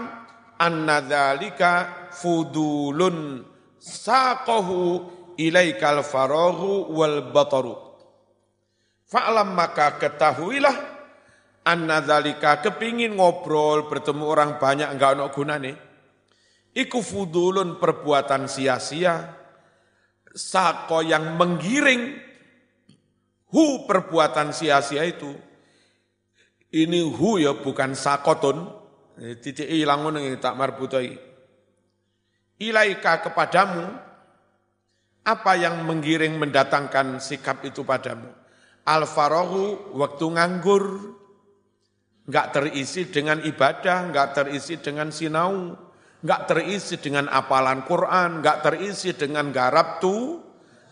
anna 0.59 0.97
dzalika 1.07 2.04
fudulun 2.15 3.43
saqahu 3.77 5.03
ilaikal 5.35 5.99
farahu 6.01 6.95
wal 6.95 7.29
bataru. 7.35 7.75
Fa'lam 9.05 9.53
maka 9.53 9.99
ketahuilah 10.01 10.75
anna 11.67 12.01
dzalika 12.01 12.63
kepingin 12.63 13.19
ngobrol, 13.19 13.85
bertemu 13.91 14.23
orang 14.25 14.51
banyak 14.57 14.89
enggak 14.89 15.19
ono 15.19 15.29
gunane 15.29 15.85
Iku 16.75 16.99
fudulun 16.99 17.79
perbuatan 17.79 18.51
sia-sia, 18.51 19.31
sako 20.27 21.07
yang 21.07 21.39
menggiring, 21.39 22.19
hu 23.47 23.87
perbuatan 23.87 24.51
sia-sia 24.51 25.07
itu. 25.07 25.31
Ini 26.75 26.99
hu 27.07 27.39
ya 27.39 27.55
bukan 27.55 27.95
sakoton, 27.95 28.67
eh, 29.23 29.39
titik 29.39 29.71
ilangun 29.71 30.19
yang 30.19 30.35
tak 30.43 30.59
marbutai. 30.59 31.15
Ilaika 32.55 33.19
kepadamu, 33.19 33.83
apa 35.25 35.51
yang 35.59 35.83
menggiring 35.83 36.39
mendatangkan 36.39 37.19
sikap 37.19 37.65
itu 37.67 37.83
padamu? 37.83 38.31
Al-farohu 38.85 39.97
waktu 39.97 40.25
nganggur, 40.29 40.83
nggak 42.29 42.47
terisi 42.55 43.11
dengan 43.11 43.43
ibadah, 43.43 44.07
nggak 44.07 44.27
terisi 44.31 44.79
dengan 44.79 45.11
sinau, 45.11 45.75
nggak 46.23 46.41
terisi 46.47 46.95
dengan 47.01 47.27
apalan 47.27 47.83
Quran, 47.83 48.39
nggak 48.39 48.61
terisi 48.63 49.11
dengan 49.17 49.51
garap 49.51 49.99
tuh 49.99 50.45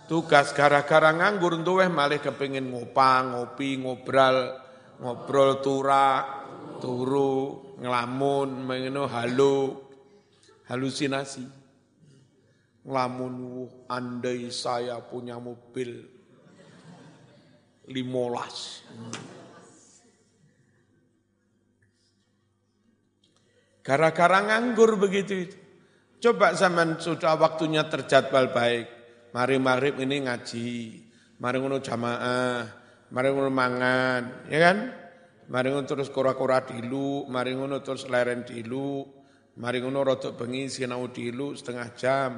tugas 0.08 0.52
gara-gara 0.52 1.16
nganggur 1.16 1.58
tuweh 1.64 1.88
malah 1.88 2.20
kepingin 2.20 2.70
ngopang, 2.70 3.34
ngopi, 3.34 3.80
ngobrol, 3.80 4.60
ngobrol 5.00 5.64
tura, 5.64 6.28
turu, 6.84 7.76
ngelamun, 7.80 8.68
mengenai 8.68 9.08
halu, 9.10 9.83
halusinasi. 10.68 11.46
Ngelamun, 12.84 13.36
andai 13.88 14.52
saya 14.52 15.00
punya 15.00 15.40
mobil 15.40 16.04
limolas. 17.88 18.84
Gara-gara 23.84 24.40
nganggur 24.48 24.96
begitu 24.96 25.48
itu. 25.48 25.58
Coba 26.24 26.56
zaman 26.56 27.00
sudah 27.04 27.36
waktunya 27.36 27.84
terjadwal 27.92 28.56
baik. 28.56 28.88
Mari 29.36 29.60
maghrib 29.60 30.00
ini 30.00 30.24
ngaji, 30.24 30.68
mari 31.42 31.58
ngono 31.60 31.84
jamaah, 31.84 32.64
mari 33.12 33.28
ngono 33.28 33.52
mangan, 33.52 34.48
ya 34.48 34.60
kan? 34.62 34.78
Mari 35.52 35.76
ngono 35.76 35.84
terus 35.84 36.08
kura-kura 36.08 36.64
dilu, 36.64 37.28
mari 37.28 37.52
ngono 37.52 37.84
terus 37.84 38.08
leren 38.08 38.48
dilu, 38.48 39.04
mari 39.60 39.78
ngono 39.82 40.02
rotok 40.02 40.34
bengi 40.34 40.66
sinau 40.70 41.10
dilu 41.14 41.54
setengah 41.54 41.88
jam, 41.94 42.30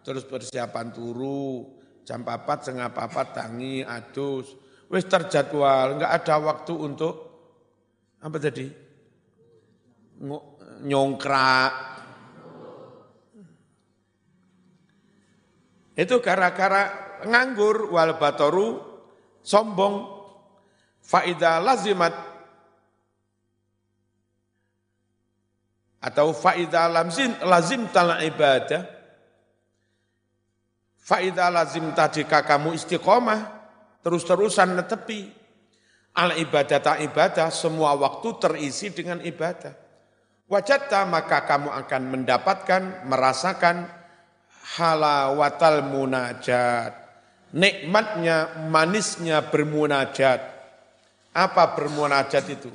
terus 0.00 0.24
persiapan 0.24 0.88
turu, 0.88 1.68
jam 2.02 2.24
papat 2.24 2.68
setengah 2.68 2.90
papat 2.90 3.26
tangi, 3.36 3.84
adus, 3.84 4.56
wis 4.88 5.04
terjadwal, 5.04 6.00
enggak 6.00 6.12
ada 6.22 6.36
waktu 6.40 6.74
untuk 6.74 7.14
apa 8.22 8.36
tadi? 8.38 8.66
Nyongkrak. 10.82 11.72
Itu 15.92 16.24
gara-gara 16.24 16.82
nganggur 17.26 17.92
wal 17.92 18.16
batoru 18.16 18.80
sombong. 19.44 20.24
Faida 21.02 21.58
lazimat 21.58 22.31
atau 26.02 26.34
faida 26.34 26.90
lazim 26.90 27.30
lazim 27.46 27.86
tal 27.94 28.18
ibadah 28.18 28.82
faida 30.98 31.46
lazim 31.48 31.94
tadi 31.94 32.26
kamu 32.26 32.74
istiqomah 32.74 33.62
terus-terusan 34.02 34.76
netepi. 34.76 35.30
Al 36.12 36.36
ibadah 36.36 36.76
tak 36.76 37.00
ibadah, 37.00 37.48
semua 37.48 37.96
waktu 37.96 38.28
terisi 38.36 38.92
dengan 38.92 39.24
ibadah. 39.24 39.72
Wajatta 40.44 41.08
maka 41.08 41.48
kamu 41.48 41.72
akan 41.72 42.02
mendapatkan, 42.12 42.82
merasakan 43.08 43.88
halawatal 44.76 45.88
munajat. 45.88 46.92
Nikmatnya, 47.56 48.60
manisnya 48.68 49.40
bermunajat. 49.48 50.40
Apa 51.32 51.72
bermunajat 51.72 52.44
itu? 52.52 52.68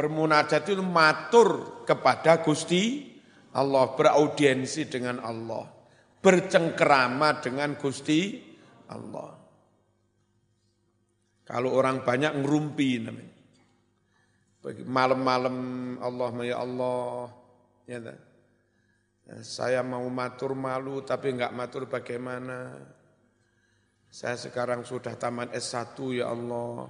Bermunajat 0.00 0.64
itu 0.64 0.80
matur 0.80 1.84
kepada 1.84 2.40
Gusti 2.40 3.04
Allah, 3.52 3.92
beraudiensi 3.92 4.88
dengan 4.88 5.20
Allah, 5.20 5.68
bercengkerama 6.24 7.44
dengan 7.44 7.76
Gusti 7.76 8.40
Allah. 8.88 9.36
Kalau 11.44 11.76
orang 11.76 12.00
banyak 12.00 12.32
ngerumpi 12.32 12.90
namanya. 13.04 13.36
Malam-malam 14.88 15.56
Allah 16.00 16.32
ya 16.48 16.56
Allah. 16.64 17.28
Ya, 17.84 17.98
ya, 18.00 19.36
saya 19.44 19.84
mau 19.84 20.08
matur 20.08 20.56
malu 20.56 21.04
tapi 21.04 21.36
enggak 21.36 21.52
matur 21.52 21.84
bagaimana. 21.92 22.72
Saya 24.08 24.40
sekarang 24.40 24.80
sudah 24.80 25.12
taman 25.20 25.52
S1 25.52 25.92
ya 26.16 26.32
Allah. 26.32 26.88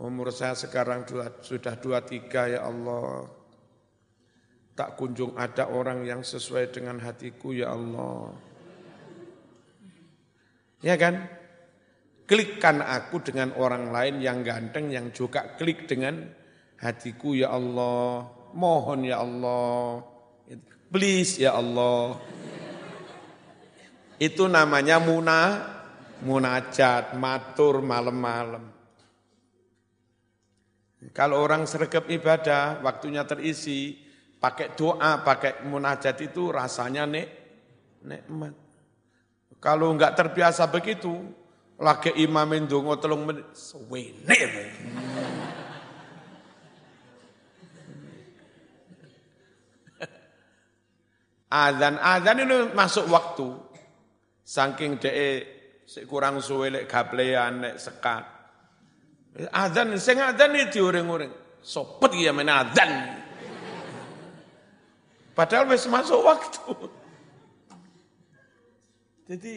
Umur 0.00 0.32
saya 0.32 0.56
sekarang 0.56 1.04
dua, 1.04 1.28
sudah 1.44 1.76
23 1.76 2.56
ya 2.56 2.64
Allah. 2.64 3.28
Tak 4.72 4.96
kunjung 4.96 5.36
ada 5.36 5.68
orang 5.68 6.08
yang 6.08 6.24
sesuai 6.24 6.72
dengan 6.72 6.96
hatiku 7.04 7.52
ya 7.52 7.76
Allah. 7.76 8.32
Ya 10.80 10.96
kan? 10.96 11.28
Klikkan 12.24 12.80
aku 12.80 13.20
dengan 13.20 13.52
orang 13.60 13.92
lain 13.92 14.24
yang 14.24 14.40
ganteng 14.40 14.88
yang 14.88 15.12
juga 15.12 15.52
klik 15.60 15.84
dengan 15.84 16.32
hatiku 16.80 17.36
ya 17.36 17.52
Allah. 17.52 18.24
Mohon 18.56 19.04
ya 19.04 19.20
Allah. 19.20 20.00
Please 20.88 21.44
ya 21.44 21.60
Allah. 21.60 22.16
Itu 24.16 24.48
namanya 24.48 24.96
muna, 24.96 25.60
munajat, 26.24 27.20
matur 27.20 27.84
malam-malam. 27.84 28.79
Kalau 31.16 31.40
orang 31.40 31.64
sergap 31.64 32.12
ibadah, 32.12 32.84
waktunya 32.84 33.24
terisi, 33.24 33.96
pakai 34.36 34.76
doa, 34.76 35.24
pakai 35.24 35.64
munajat 35.64 36.20
itu 36.20 36.52
rasanya 36.52 37.08
nek, 37.08 37.28
nikmat. 38.04 38.52
Kalau 39.60 39.92
enggak 39.96 40.12
terbiasa 40.12 40.68
begitu, 40.68 41.12
lagi 41.80 42.12
imamin 42.20 42.68
dongo 42.68 43.00
telung 43.00 43.24
menit, 43.24 43.48
sewene. 43.56 44.40
Azan, 51.50 51.98
azan 51.98 52.46
itu 52.46 52.58
masuk 52.78 53.10
waktu. 53.10 53.48
Saking 54.46 55.02
de 55.02 55.42
kurang 56.06 56.38
suwe 56.38 56.70
lek 56.70 56.86
gaplean 56.86 57.58
lek 57.58 57.76
sekat. 57.82 58.39
Azan 59.54 59.94
sing 60.00 60.18
azan 60.18 60.58
iki 60.58 60.78
diuring-uring. 60.78 61.32
Sopet 61.62 62.12
ya 62.18 62.34
men 62.34 62.50
azan. 62.50 62.90
Padahal 65.36 65.70
wis 65.70 65.86
masuk 65.86 66.20
waktu. 66.26 66.74
Jadi 69.30 69.52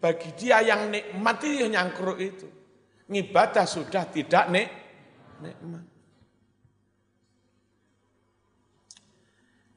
bagi 0.00 0.32
dia 0.36 0.64
yang 0.64 0.88
nikmat 0.88 1.36
itu 1.44 1.68
nyangkruk 1.68 2.18
itu. 2.20 2.48
Ngibadah 3.08 3.64
sudah 3.64 4.04
tidak 4.08 4.52
nik, 4.52 4.68
nikmat. 5.40 5.84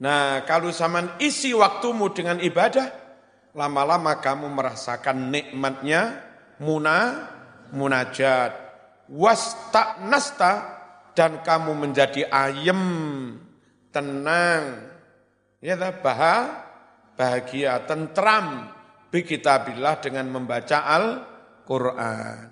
Nah, 0.01 0.41
kalau 0.49 0.73
zaman 0.73 1.21
isi 1.21 1.53
waktumu 1.53 2.09
dengan 2.09 2.41
ibadah, 2.41 2.89
lama-lama 3.53 4.17
kamu 4.17 4.49
merasakan 4.49 5.29
nikmatnya 5.29 6.25
muna, 6.57 7.29
munajat. 7.75 8.51
tak 9.71 10.03
nasta, 10.07 10.81
dan 11.11 11.43
kamu 11.43 11.75
menjadi 11.75 12.23
ayem, 12.31 12.83
tenang, 13.91 14.63
ya 15.59 15.75
bahagia, 17.19 17.83
tentram, 17.83 18.71
bi 19.11 19.27
kitabillah 19.27 19.99
dengan 19.99 20.31
membaca 20.31 20.87
Al-Qur'an. 20.87 22.47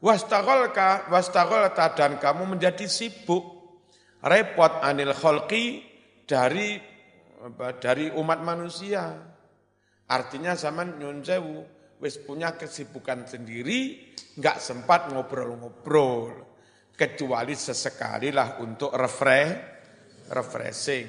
Wastaghalka 0.00 1.12
wastaghalta 1.12 1.92
dan 1.92 2.16
kamu 2.16 2.56
menjadi 2.56 2.88
sibuk 2.88 3.44
repot 4.24 4.80
anil 4.80 5.12
kholqi 5.12 5.84
dari 6.24 6.80
dari 7.84 8.08
umat 8.08 8.40
manusia. 8.40 9.12
Artinya 10.08 10.56
zaman 10.56 10.96
nyun 10.96 11.20
sewu 11.20 11.79
wis 12.00 12.16
punya 12.18 12.56
kesibukan 12.56 13.28
sendiri, 13.28 14.12
nggak 14.40 14.58
sempat 14.58 15.12
ngobrol-ngobrol. 15.12 16.48
Kecuali 16.96 17.56
sesekali 17.56 18.28
lah 18.28 18.60
untuk 18.60 18.92
refresh 18.92 19.80
refreshing. 20.30 21.08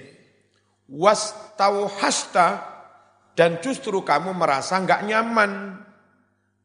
Was 0.91 1.35
hasta 1.99 2.47
dan 3.35 3.63
justru 3.63 4.03
kamu 4.03 4.35
merasa 4.35 4.75
nggak 4.79 5.07
nyaman, 5.07 5.51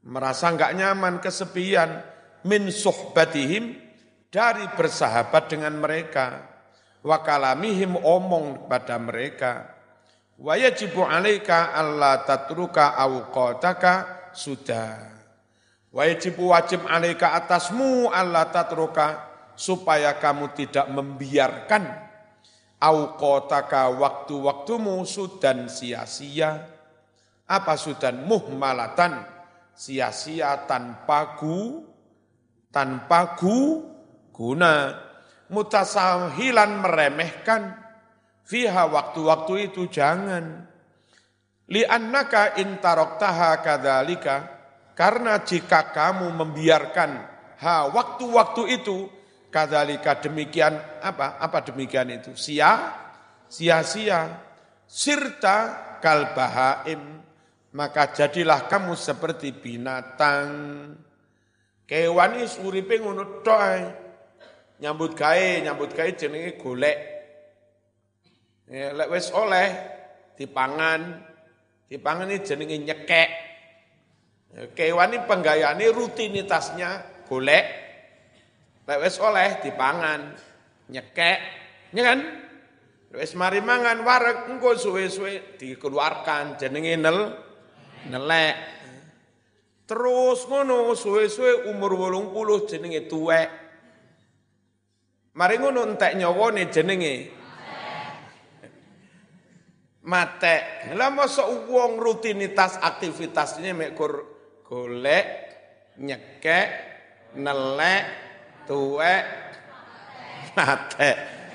merasa 0.02 0.50
nggak 0.50 0.72
nyaman, 0.74 1.22
kesepian, 1.22 2.02
min 2.42 2.70
suhbatihim, 2.74 3.78
dari 4.26 4.66
bersahabat 4.74 5.46
dengan 5.46 5.78
mereka, 5.78 6.42
wakalamihim 7.06 7.94
omong 8.02 8.66
pada 8.66 8.98
mereka, 8.98 9.78
wajibu 10.42 11.06
alaika 11.06 11.70
Allah 11.70 12.26
tatruka 12.26 12.98
awqataka 12.98 14.15
sudah. 14.36 15.16
Wajibu 15.90 16.52
wajib 16.52 16.84
alaika 16.84 17.32
atasmu 17.32 18.12
Allah 18.12 18.46
tatruka 18.52 19.24
supaya 19.56 20.12
kamu 20.20 20.52
tidak 20.52 20.86
membiarkan 20.92 22.06
Aukotaka 22.76 23.88
waktu-waktumu 23.88 25.00
sudan 25.08 25.64
sia-sia. 25.72 26.68
Apa 27.48 27.72
sudan 27.80 28.28
muhmalatan? 28.28 29.24
Sia-sia 29.72 30.68
tanpa 30.68 31.40
gu, 31.40 31.80
tanpa 32.68 33.32
gu, 33.40 33.80
guna. 34.28 34.92
Mutasahilan 35.48 36.84
meremehkan. 36.84 37.80
Fiha 38.44 38.84
waktu-waktu 38.92 39.72
itu 39.72 39.88
jangan. 39.88 40.68
Li'annaka 41.66 42.58
intaroktaha 42.58 43.62
kadalika. 43.62 44.36
Karena 44.96 45.44
jika 45.44 45.92
kamu 45.92 46.32
membiarkan 46.32 47.10
ha 47.60 47.84
waktu-waktu 47.92 48.80
itu 48.80 49.12
Kadzalika 49.56 50.20
demikian 50.20 50.76
apa? 51.00 51.40
Apa 51.40 51.64
demikian 51.64 52.12
itu? 52.12 52.36
Sia, 52.36 52.92
sia-sia. 53.48 54.44
Sirta 54.84 55.96
kalbahaim. 56.04 57.24
Maka 57.72 58.12
jadilah 58.12 58.68
kamu 58.68 58.92
seperti 58.92 59.56
binatang. 59.56 60.50
Kewan 61.88 62.36
is 62.44 62.60
uripe 62.60 63.00
ngono 63.00 63.40
Nyambut 64.76 65.16
gawe, 65.16 65.48
nyambut 65.64 65.96
gawe 65.96 66.10
jenenge 66.12 66.60
golek. 66.60 66.98
Ya, 68.68 68.92
lek 68.92 69.08
wis 69.08 69.32
oleh 69.32 69.72
dipangan, 70.36 71.24
dipangan 71.86 72.30
ini 72.30 72.42
jenenge 72.42 72.76
nyekek. 72.82 73.30
Kewan 74.72 75.12
ini 75.12 75.18
penggayane 75.28 75.86
rutinitasnya 75.92 77.22
golek, 77.28 77.64
lek 78.88 78.98
wis 79.04 79.20
oleh 79.20 79.60
dipangan, 79.60 80.32
nyekek, 80.88 81.38
ya 81.92 82.02
kan? 82.02 82.20
Wis 83.12 83.36
mari 83.36 83.60
mangan 83.60 84.00
wareg 84.00 84.48
engko 84.48 84.76
suwe-suwe 84.80 85.60
dikeluarkan 85.60 86.56
jenenge 86.56 86.96
nel 86.96 87.36
nelek. 88.08 88.56
Terus 89.86 90.48
ngono 90.50 90.96
suwe-suwe 90.96 91.70
umur 91.70 91.94
80 91.94 92.70
jenenge 92.70 93.00
tuwek. 93.06 93.48
Mari 95.36 95.54
ngono 95.60 95.84
entek 95.84 96.16
nyawane 96.16 96.72
jenenge 96.72 97.35
mate. 100.06 100.88
Lah 100.94 101.10
mosok 101.10 101.66
wong 101.66 101.98
rutinitas 101.98 102.78
aktivitasnya 102.78 103.74
mek 103.74 103.98
golek, 104.62 105.26
nyekek, 105.98 106.68
nelek, 107.36 108.04
tuwek, 108.64 109.24
mate. 110.54 111.10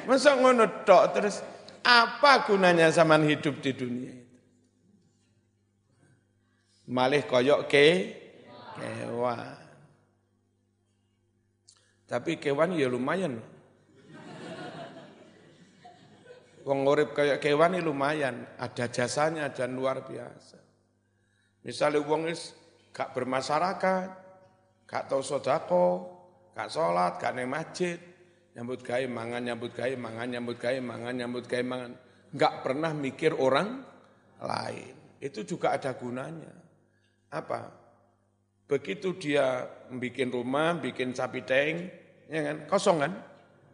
Masa 0.05 0.35
ngono 0.35 0.83
tok 0.83 1.03
terus 1.15 1.39
apa 1.81 2.45
gunanya 2.45 2.89
zaman 2.93 3.25
hidup 3.25 3.61
di 3.61 3.71
dunia 3.73 4.13
itu? 4.13 4.37
Malih 6.91 7.23
koyok 7.23 7.69
ke 7.71 7.87
kewan. 8.75 9.61
Tapi 12.09 12.35
kewan 12.35 12.75
ya 12.75 12.91
lumayan. 12.91 13.39
Wong 16.61 16.85
urip 16.85 17.17
kayak 17.17 17.41
kewan 17.41 17.73
ini 17.73 17.81
lumayan, 17.81 18.45
ada 18.61 18.85
jasanya 18.85 19.49
dan 19.49 19.73
luar 19.73 20.05
biasa. 20.05 20.61
Misalnya 21.65 22.01
wong 22.05 22.29
is 22.29 22.53
gak 22.93 23.13
bermasyarakat, 23.13 24.09
gak 24.85 25.03
tahu 25.09 25.21
sodako, 25.25 25.87
gak 26.53 26.69
sholat, 26.69 27.17
gak 27.17 27.33
neng 27.33 27.49
masjid, 27.49 27.97
nyambut 28.53 28.81
gaya 28.85 29.07
mangan, 29.07 29.41
nyambut 29.41 29.71
gaya 29.73 29.95
mangan, 29.97 30.27
nyambut 30.27 30.57
gaya 30.59 30.81
mangan, 30.83 31.13
nyambut 31.15 31.45
gaya 31.47 31.65
mangan. 31.65 31.91
Enggak 32.31 32.53
pernah 32.63 32.91
mikir 32.95 33.31
orang 33.35 33.83
lain. 34.41 34.95
Itu 35.21 35.45
juga 35.45 35.75
ada 35.75 35.93
gunanya. 35.93 36.53
Apa? 37.31 37.71
Begitu 38.67 39.15
dia 39.19 39.67
bikin 39.91 40.31
rumah, 40.31 40.79
bikin 40.79 41.11
sapi 41.11 41.43
teng, 41.43 41.91
ya 42.31 42.41
kan? 42.51 42.57
Kosong 42.67 42.97
kan? 43.03 43.13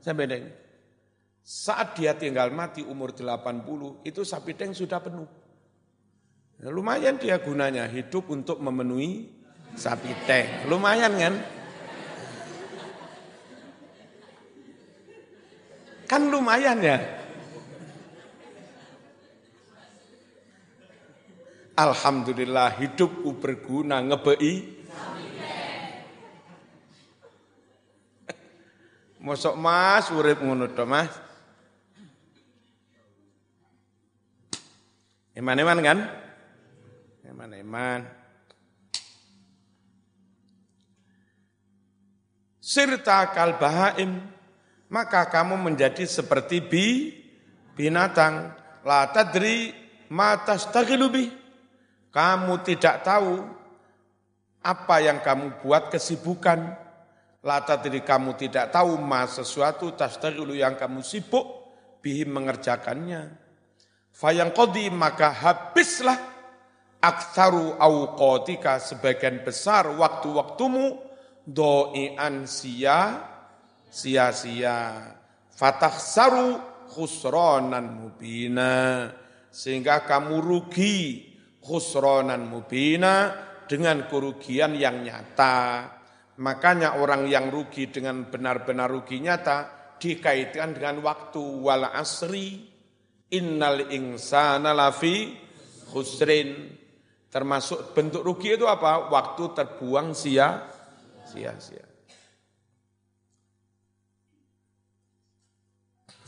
Sampai 0.02 0.26
teng. 0.26 0.46
Saat 1.48 1.96
dia 1.96 2.12
tinggal 2.12 2.52
mati 2.52 2.84
umur 2.84 3.16
80, 3.16 4.04
itu 4.04 4.22
sapi 4.28 4.52
teng 4.52 4.76
sudah 4.76 5.00
penuh. 5.00 5.24
Ya, 6.60 6.68
lumayan 6.68 7.16
dia 7.16 7.40
gunanya 7.40 7.88
hidup 7.88 8.28
untuk 8.28 8.60
memenuhi 8.60 9.32
sapi 9.72 10.12
teng. 10.28 10.68
Lumayan 10.68 11.16
kan? 11.16 11.34
Kan 16.04 16.28
lumayan 16.28 16.84
ya. 16.84 17.00
Alhamdulillah 21.80 22.76
hidupku 22.76 23.40
berguna 23.40 24.04
ngebei. 24.04 24.84
Mosok 29.24 29.56
mas 29.56 30.12
urip 30.12 30.44
ngono 30.44 30.68
mas. 30.84 31.27
Eman-eman 35.48 35.80
kan? 35.80 36.00
Eman-eman. 37.24 38.04
Sirta 42.60 43.32
kalbahaim 43.32 44.28
maka 44.92 45.24
kamu 45.32 45.56
menjadi 45.56 46.04
seperti 46.04 46.60
bi 46.60 47.16
binatang 47.80 48.60
la 48.84 49.08
tadri 49.08 49.72
ma 50.12 50.36
tastaqilubi 50.36 51.32
kamu 52.12 52.54
tidak 52.68 53.08
tahu 53.08 53.48
apa 54.60 54.96
yang 55.00 55.24
kamu 55.24 55.64
buat 55.64 55.88
kesibukan 55.88 56.76
la 57.40 57.64
tadri 57.64 58.04
kamu 58.04 58.36
tidak 58.36 58.76
tahu 58.76 59.00
ma 59.00 59.24
sesuatu 59.24 59.96
tastaqilu 59.96 60.60
yang 60.60 60.76
kamu 60.76 61.00
sibuk 61.00 61.72
bihi 62.04 62.28
mengerjakannya 62.28 63.47
fayang 64.18 64.50
qadi 64.50 64.90
maka 64.90 65.30
habislah 65.30 66.18
aktsaru 66.98 67.78
auqatika 67.78 68.82
sebagian 68.82 69.46
besar 69.46 69.94
waktu-waktumu 69.94 70.98
doian 71.46 72.50
sia 72.50 73.22
sia-sia. 73.98 75.10
Fatah 75.58 75.96
saru 75.96 76.60
khusronan 76.92 77.98
mubina. 77.98 79.10
Sehingga 79.50 80.06
kamu 80.06 80.38
rugi 80.38 81.26
khusronan 81.64 82.46
mubina 82.46 83.34
dengan 83.66 84.06
kerugian 84.06 84.78
yang 84.78 85.02
nyata. 85.02 85.90
Makanya 86.38 87.02
orang 87.02 87.26
yang 87.26 87.50
rugi 87.50 87.90
dengan 87.90 88.30
benar-benar 88.30 88.86
rugi 88.94 89.18
nyata 89.18 89.74
dikaitkan 89.98 90.78
dengan 90.78 91.02
waktu 91.02 91.42
wal 91.42 91.90
asri 91.90 92.77
innal 93.34 93.92
insana 93.92 94.72
lafi 94.72 95.36
khusrin 95.92 96.72
termasuk 97.28 97.92
bentuk 97.92 98.24
rugi 98.24 98.56
itu 98.56 98.66
apa 98.68 99.12
waktu 99.12 99.44
terbuang 99.52 100.16
sia 100.16 100.64
sia-sia 101.28 101.88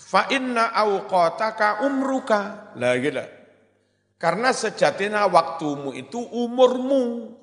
Fa 0.09 0.25
inna 0.33 0.73
awqataka 0.73 1.85
umruka. 1.85 2.73
Lah 2.81 2.97
gitu. 2.97 3.21
Karena 4.17 4.49
sejatinya 4.49 5.29
waktumu 5.29 5.93
itu 5.93 6.17
umurmu. 6.17 7.37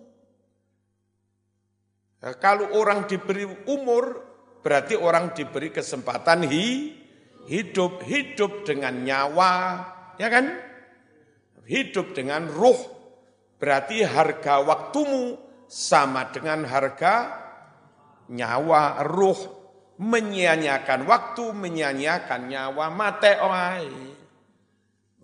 Kalau 2.42 2.74
orang 2.74 3.06
diberi 3.06 3.46
umur, 3.70 4.18
berarti 4.66 4.98
orang 4.98 5.30
diberi 5.30 5.70
kesempatan 5.70 6.42
hi, 6.50 6.66
hidup, 7.46 8.02
hidup 8.02 8.66
dengan 8.66 9.02
nyawa, 9.02 9.52
ya 10.18 10.28
kan? 10.30 10.46
Hidup 11.66 12.14
dengan 12.14 12.46
ruh, 12.46 12.78
berarti 13.58 14.06
harga 14.06 14.62
waktumu 14.62 15.34
sama 15.66 16.30
dengan 16.30 16.62
harga 16.62 17.14
nyawa, 18.30 19.02
ruh 19.02 19.38
menyia-nyiakan 19.98 21.08
waktu, 21.08 21.44
menyia-nyiakan 21.56 22.40
nyawa, 22.46 22.86
mate 22.92 23.32
oai. 23.40 23.90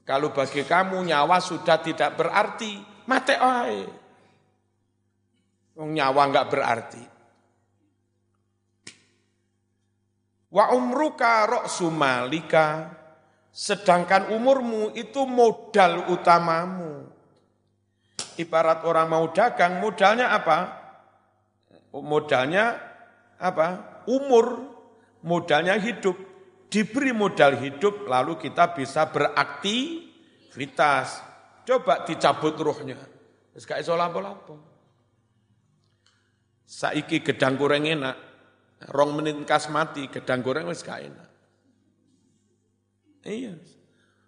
Kalau 0.03 0.35
bagi 0.35 0.67
kamu 0.67 1.07
nyawa 1.07 1.39
sudah 1.39 1.79
tidak 1.79 2.19
berarti, 2.19 2.83
mate 3.07 3.39
oai. 3.39 3.81
Nyawa 5.79 6.23
enggak 6.27 6.49
berarti. 6.51 7.12
Wa 10.53 10.77
umruka 10.77 11.49
roksu 11.49 11.88
malika, 11.88 12.93
sedangkan 13.49 14.37
umurmu 14.37 14.93
itu 14.93 15.25
modal 15.25 16.12
utamamu. 16.12 17.09
Ibarat 18.37 18.85
orang 18.85 19.09
mau 19.09 19.33
dagang, 19.33 19.81
modalnya 19.81 20.37
apa? 20.37 20.85
Modalnya 21.93 22.81
apa? 23.41 23.93
umur, 24.09 24.65
modalnya 25.23 25.79
hidup. 25.79 26.17
Diberi 26.73 27.13
modal 27.13 27.61
hidup, 27.61 28.09
lalu 28.09 28.40
kita 28.40 28.73
bisa 28.73 29.05
beraktivitas. 29.13 31.21
Coba 31.69 32.09
dicabut 32.09 32.57
ruhnya. 32.57 32.96
Terus 33.53 33.69
gak 33.69 33.85
iso 33.85 33.92
lapo-lapo. 33.92 34.57
Saiki 36.65 37.21
gedang 37.21 37.61
goreng 37.61 37.85
enak, 37.85 38.32
rong 38.91 39.15
menit 39.19 39.39
kas 39.47 39.71
mati, 39.71 40.11
gedang 40.11 40.43
goreng 40.43 40.67
wis 40.67 40.83
gak 40.83 41.07
enak. 41.07 41.29
Iya. 43.23 43.55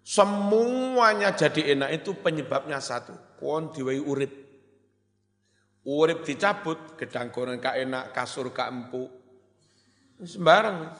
Semuanya 0.05 1.33
jadi 1.33 1.75
enak 1.75 2.03
itu 2.03 2.15
penyebabnya 2.21 2.79
satu. 2.79 3.11
Kon 3.41 3.73
diwai 3.73 3.99
urip. 3.99 4.33
Urip 5.85 6.23
dicabut, 6.23 6.95
gedang 6.95 7.33
goreng 7.33 7.59
gak 7.59 7.75
enak, 7.75 8.13
kasur 8.15 8.53
gak 8.53 8.71
empuk, 8.71 9.09
Sembarang. 10.23 10.95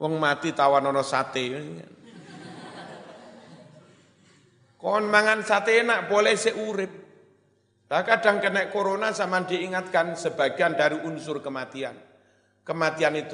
Wong 0.00 0.14
mati 0.16 0.56
tawanono 0.56 1.04
sate. 1.04 1.44
Kon 4.78 5.04
mangan 5.10 5.42
sate 5.44 5.82
enak 5.82 6.08
boleh 6.08 6.38
seurip. 6.38 6.92
Nah, 7.88 8.04
kadang 8.04 8.38
kena 8.38 8.68
corona 8.68 9.16
sama 9.16 9.42
diingatkan 9.42 10.14
sebagian 10.14 10.76
dari 10.76 11.02
unsur 11.02 11.40
kematian. 11.40 12.07
Kematian 12.68 13.16
itu 13.16 13.32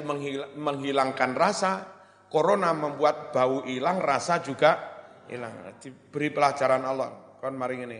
menghilangkan 0.55 1.35
rasa, 1.35 1.83
corona 2.31 2.71
membuat 2.71 3.35
bau 3.35 3.67
hilang, 3.67 3.99
rasa 3.99 4.39
juga 4.39 4.79
hilang. 5.27 5.75
Diberi 5.75 6.31
pelajaran 6.31 6.87
Allah. 6.87 7.35
Kon 7.43 7.59
mari 7.59 7.83
ini, 7.83 7.99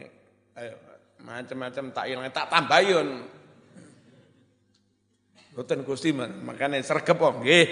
macam-macam 1.27 1.91
tak 1.91 2.07
hilang, 2.07 2.31
tak 2.31 2.47
tambayun. 2.47 3.27
Boten 5.51 5.83
Gusti 5.83 6.15
makanya 6.15 6.79
sergep 6.79 7.19
kok 7.19 7.43
nggih. 7.43 7.67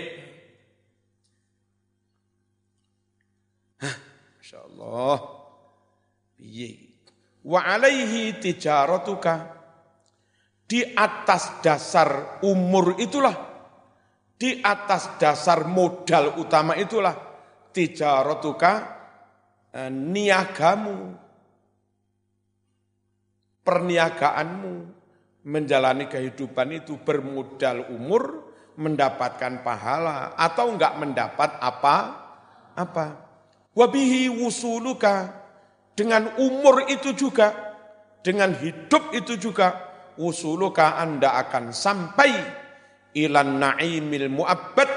Masya 4.44 4.60
Allah. 4.60 5.18
Piye? 6.36 7.00
Wa 7.48 7.64
alaihi 7.64 8.44
tijaratuka. 8.44 9.56
Di 10.64 10.80
atas 10.96 11.60
dasar 11.60 12.40
umur 12.42 12.96
itulah, 12.98 13.53
di 14.44 14.60
atas 14.60 15.16
dasar 15.16 15.64
modal 15.72 16.36
utama 16.36 16.76
itulah, 16.76 17.16
tijaratuka 17.72 18.72
eh, 19.72 19.88
niagamu, 19.88 21.16
perniagaanmu, 23.64 24.74
menjalani 25.48 26.12
kehidupan 26.12 26.76
itu 26.76 27.00
bermodal 27.00 27.88
umur, 27.96 28.52
mendapatkan 28.76 29.64
pahala, 29.64 30.36
atau 30.36 30.76
enggak 30.76 31.00
mendapat 31.00 31.64
apa? 31.64 31.96
Apa? 32.76 33.06
Wabihi 33.72 34.28
wusuluka, 34.28 35.40
dengan 35.96 36.36
umur 36.36 36.92
itu 36.92 37.16
juga, 37.16 37.80
dengan 38.20 38.52
hidup 38.60 39.16
itu 39.16 39.40
juga, 39.40 39.88
usuluka 40.20 41.00
Anda 41.00 41.32
akan 41.48 41.72
sampai 41.72 42.63
ilan 43.18 43.62
na'imil 43.62 44.30
mu'abbad 44.30 44.92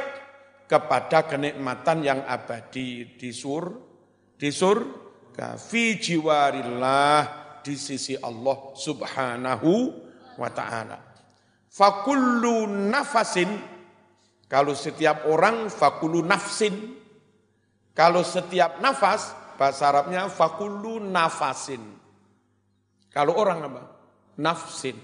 kepada 0.66 1.24
kenikmatan 1.30 2.02
yang 2.02 2.20
abadi 2.26 3.16
di 3.16 3.30
sur, 3.30 3.64
di 4.34 4.50
sur, 4.50 4.78
fi 5.36 6.00
jiwarillah 6.00 7.20
di 7.62 7.74
sisi 7.76 8.16
Allah 8.18 8.58
subhanahu 8.74 9.70
wa 10.40 10.50
ta'ala. 10.50 10.98
Fakullu 11.70 12.66
nafasin, 12.88 13.50
kalau 14.48 14.72
setiap 14.72 15.28
orang 15.28 15.68
fakulu 15.68 16.24
nafsin, 16.24 16.96
kalau 17.92 18.24
setiap 18.24 18.80
nafas, 18.80 19.46
Bahasa 19.56 19.88
Arabnya 19.88 20.28
fakulu 20.28 21.00
nafasin. 21.00 21.80
Kalau 23.08 23.32
orang 23.40 23.64
apa? 23.64 23.82
Nafsin. 24.36 24.96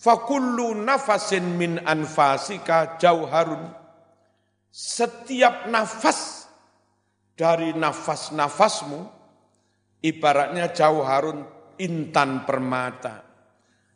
Fakulu 0.00 0.72
nafasin 0.80 1.60
min 1.60 1.76
anfasika 1.84 2.96
jauharun. 2.96 3.68
Setiap 4.72 5.68
nafas 5.68 6.48
dari 7.36 7.76
nafas-nafasmu 7.76 9.00
ibaratnya 10.00 10.72
jauharun 10.72 11.44
intan 11.76 12.48
permata. 12.48 13.28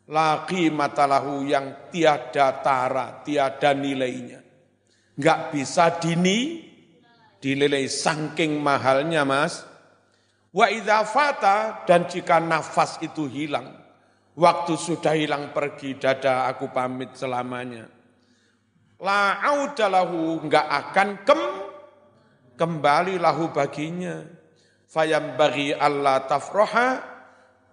Laki 0.05 0.69
matalahu 0.69 1.41
yang 1.41 1.89
tiada 1.89 2.61
tara, 2.61 3.25
tiada 3.25 3.73
nilainya. 3.73 4.45
Enggak 5.17 5.57
bisa 5.57 5.89
dini, 5.97 6.61
dinilai 7.41 7.89
saking 7.89 8.61
mahalnya 8.61 9.25
mas. 9.25 9.65
Wa 10.53 10.69
idha 10.69 11.01
fata 11.01 11.81
dan 11.89 12.05
jika 12.05 12.37
nafas 12.37 13.01
itu 13.01 13.25
hilang, 13.25 13.84
waktu 14.35 14.73
sudah 14.75 15.15
hilang 15.15 15.55
pergi 15.55 15.97
dada 15.97 16.47
aku 16.51 16.69
pamit 16.69 17.15
selamanya. 17.15 17.87
La 19.01 19.43
audalahu 19.43 20.45
enggak 20.45 20.67
akan 20.67 21.09
kem 21.27 21.41
kembali 22.55 23.19
lahu 23.19 23.51
baginya. 23.51 24.23
Fayam 24.85 25.35
bagi 25.35 25.73
Allah 25.75 26.23
tafroha, 26.29 27.03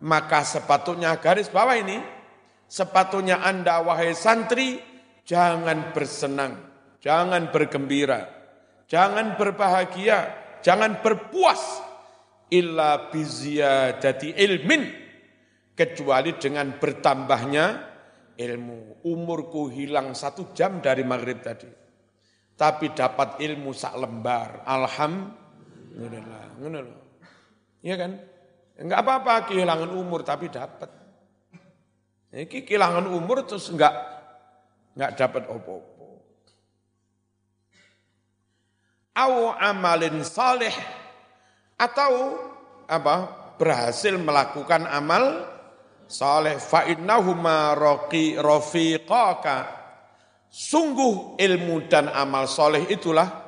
maka 0.03 0.43
sepatutnya 0.43 1.15
garis 1.21 1.53
bawah 1.53 1.77
ini, 1.77 2.01
sepatutnya 2.67 3.45
anda 3.45 3.79
wahai 3.85 4.17
santri, 4.17 4.81
jangan 5.23 5.93
bersenang, 5.95 6.57
jangan 6.99 7.53
bergembira 7.53 8.43
Jangan 8.93 9.41
berbahagia, 9.41 10.37
jangan 10.61 11.01
berpuas 11.01 11.81
illa 12.53 13.09
biziyadati 13.09 14.37
ilmin 14.37 14.85
kecuali 15.73 16.37
dengan 16.37 16.77
bertambahnya 16.77 17.67
ilmu. 18.37 19.05
Umurku 19.07 19.69
hilang 19.73 20.15
satu 20.17 20.53
jam 20.57 20.81
dari 20.81 21.03
maghrib 21.03 21.43
tadi. 21.43 21.69
Tapi 22.57 22.95
dapat 22.95 23.43
ilmu 23.43 23.75
sak 23.75 23.95
lembar. 23.99 24.63
Alhamdulillah. 24.65 26.45
Ngono 26.61 26.81
Iya 27.83 27.99
kan? 27.99 28.13
Enggak 28.79 28.99
apa-apa 29.03 29.51
kehilangan 29.51 29.91
umur 29.91 30.23
tapi 30.23 30.47
dapat. 30.47 30.91
Ini 32.33 32.47
kehilangan 32.49 33.11
umur 33.11 33.45
terus 33.45 33.69
enggak 33.69 33.93
enggak 34.95 35.13
dapat 35.19 35.43
opo-opo. 35.51 35.93
au 39.13 39.53
amalin 39.61 40.25
salih 40.25 40.73
atau 41.77 42.41
apa 42.89 43.29
berhasil 43.61 44.17
melakukan 44.17 44.89
amal 44.89 45.52
saleh 46.09 46.57
fa 46.61 46.87
innahuma 46.87 47.75
raqi 47.75 48.39
rafiqaka 48.39 49.83
sungguh 50.53 51.41
ilmu 51.41 51.89
dan 51.89 52.13
amal 52.13 52.45
soleh 52.45 52.85
itulah 52.93 53.43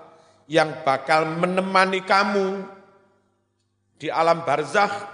yang 0.48 0.84
bakal 0.84 1.28
menemani 1.28 2.04
kamu 2.04 2.64
di 4.00 4.08
alam 4.12 4.44
barzakh. 4.44 5.12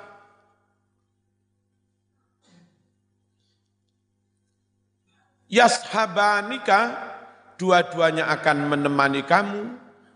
Yashabanika 5.51 7.11
dua-duanya 7.59 8.31
akan 8.31 8.71
menemani 8.71 9.27
kamu 9.27 9.61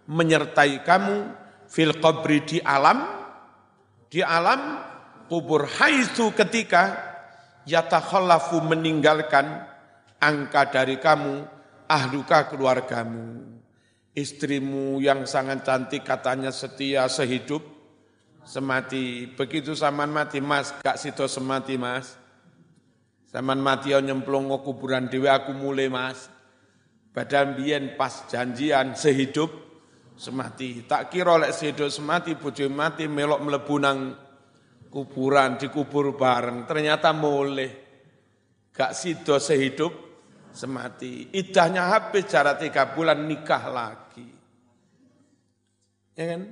menyertai 0.07 0.87
kamu 0.87 1.27
fil 1.67 1.99
qabri 1.99 2.47
di 2.47 2.59
alam 2.63 3.03
di 4.07 4.23
alam 4.23 4.79
kubur. 5.27 5.67
Haitsu 5.67 6.31
ketika 6.39 7.14
yatakhallafu 7.69 8.61
meninggalkan 8.65 9.65
angka 10.21 10.73
dari 10.73 10.97
kamu 11.01 11.45
ahluka 11.89 12.49
keluargamu. 12.49 13.53
Istrimu 14.15 15.03
yang 15.03 15.27
sangat 15.27 15.67
cantik 15.67 16.07
katanya 16.07 16.55
setia 16.55 17.11
sehidup 17.11 17.67
semati. 18.47 19.27
Begitu 19.27 19.75
saman 19.75 20.07
mati 20.07 20.39
mas. 20.39 20.71
Gak 20.87 21.03
situ 21.03 21.27
semati 21.27 21.75
mas. 21.75 22.15
Saman 23.27 23.59
mati 23.59 23.91
yang 23.91 24.07
nyemplung 24.07 24.47
kuburan 24.63 25.11
dewe 25.11 25.27
aku 25.27 25.51
mulai 25.51 25.91
mas. 25.91 26.31
Badan 27.11 27.59
biyen 27.59 27.99
pas 27.99 28.31
janjian 28.31 28.95
sehidup 28.95 29.51
semati. 30.15 30.87
Tak 30.87 31.11
kira 31.11 31.35
lek 31.35 31.51
sedo 31.51 31.91
semati 31.91 32.39
bojo 32.39 32.71
mati 32.71 33.11
melok 33.11 33.43
mlebu 33.43 33.77
nang 33.83 33.99
kuburan 34.95 35.59
dikubur 35.59 36.15
bareng. 36.15 36.63
Ternyata 36.71 37.11
boleh. 37.11 37.83
Gak 38.71 38.95
sido 38.95 39.43
sehidup 39.43 39.91
semati. 40.55 41.35
Idahnya 41.35 41.91
habis 41.91 42.31
cara 42.31 42.55
tiga 42.55 42.95
bulan 42.95 43.27
nikah 43.27 43.65
lagi. 43.75 44.29
Ya 46.15 46.25
kan? 46.31 46.43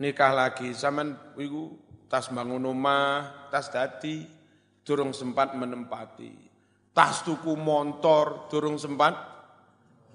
Nikah 0.00 0.32
lagi. 0.32 0.72
Zaman 0.72 1.36
iku 1.36 1.76
tas 2.08 2.32
bangun 2.32 2.64
rumah, 2.64 3.48
tas 3.52 3.68
dadi, 3.68 4.24
durung 4.80 5.12
sempat 5.12 5.52
menempati. 5.52 6.32
Tas 6.96 7.20
tuku 7.24 7.52
motor, 7.56 8.48
durung 8.48 8.80
sempat 8.80 9.12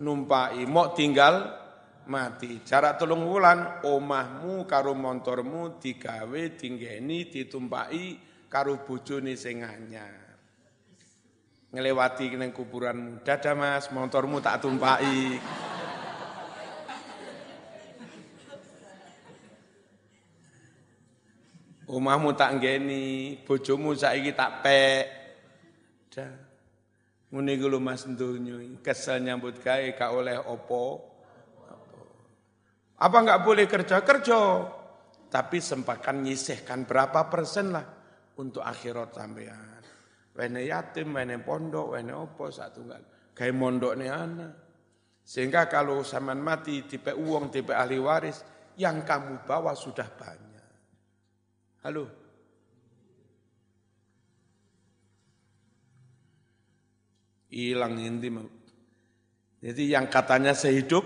numpai. 0.01 0.65
Mau 0.65 0.93
tinggal 0.97 1.45
mati. 2.09 2.65
Jarak 2.65 2.97
telung 2.97 3.29
wulan 3.29 3.85
omahmu 3.85 4.65
karo 4.65 4.97
montormu 4.97 5.77
digawe 5.77 6.41
tinggeni 6.57 7.29
ditumpai 7.29 8.17
karo 8.49 8.81
bojone 8.81 9.37
sing 9.37 9.61
anyar. 9.61 10.29
Ngelewati 11.69 12.33
ning 12.33 12.49
kuburanmu. 12.49 13.21
Dadah 13.21 13.53
Mas, 13.53 13.93
motormu 13.93 14.41
tak 14.41 14.65
tumpai. 14.65 15.37
Omahmu 21.89 22.33
tak 22.37 22.57
nggeni, 22.57 23.37
bojomu 23.45 23.93
saiki 23.93 24.33
tak 24.33 24.65
pek. 24.65 25.05
Dah. 26.09 26.33
Ngene 27.29 27.53
iku 27.53 27.69
lho 27.69 27.77
Mas 27.77 28.09
donya, 28.09 28.57
kesel 28.81 29.21
nyambut 29.21 29.61
gawe 29.61 29.93
gak 29.93 30.09
oleh 30.13 30.37
opo. 30.41 31.08
Apa 32.99 33.17
enggak 33.23 33.41
boleh 33.47 33.65
kerja? 33.65 34.03
Kerja. 34.03 34.39
Tapi 35.29 35.57
sempatkan 35.61 36.25
nyisihkan 36.25 36.83
berapa 36.89 37.29
persen 37.31 37.71
lah 37.71 37.85
untuk 38.35 38.65
akhirat 38.65 39.15
sampean. 39.15 39.79
Wene 40.35 40.65
yatim, 40.67 41.15
wene 41.15 41.39
pondok, 41.39 41.95
wene 41.95 42.11
opo, 42.11 42.51
satu 42.51 42.83
enggak. 42.83 43.01
Kayak 43.35 43.55
mondok 43.55 43.93
nih 43.95 44.11
anak. 44.11 44.53
Sehingga 45.23 45.69
kalau 45.69 46.01
zaman 46.01 46.41
mati 46.41 46.89
tipe 46.89 47.13
uang, 47.13 47.53
tipe 47.53 47.71
ahli 47.71 48.01
waris, 48.01 48.41
yang 48.81 49.05
kamu 49.05 49.45
bawa 49.45 49.77
sudah 49.77 50.09
banyak. 50.09 50.69
Halo? 51.85 52.05
Hilang 57.53 58.01
inti. 58.01 58.29
Jadi 59.59 59.83
yang 59.91 60.07
katanya 60.09 60.55
sehidup, 60.55 61.03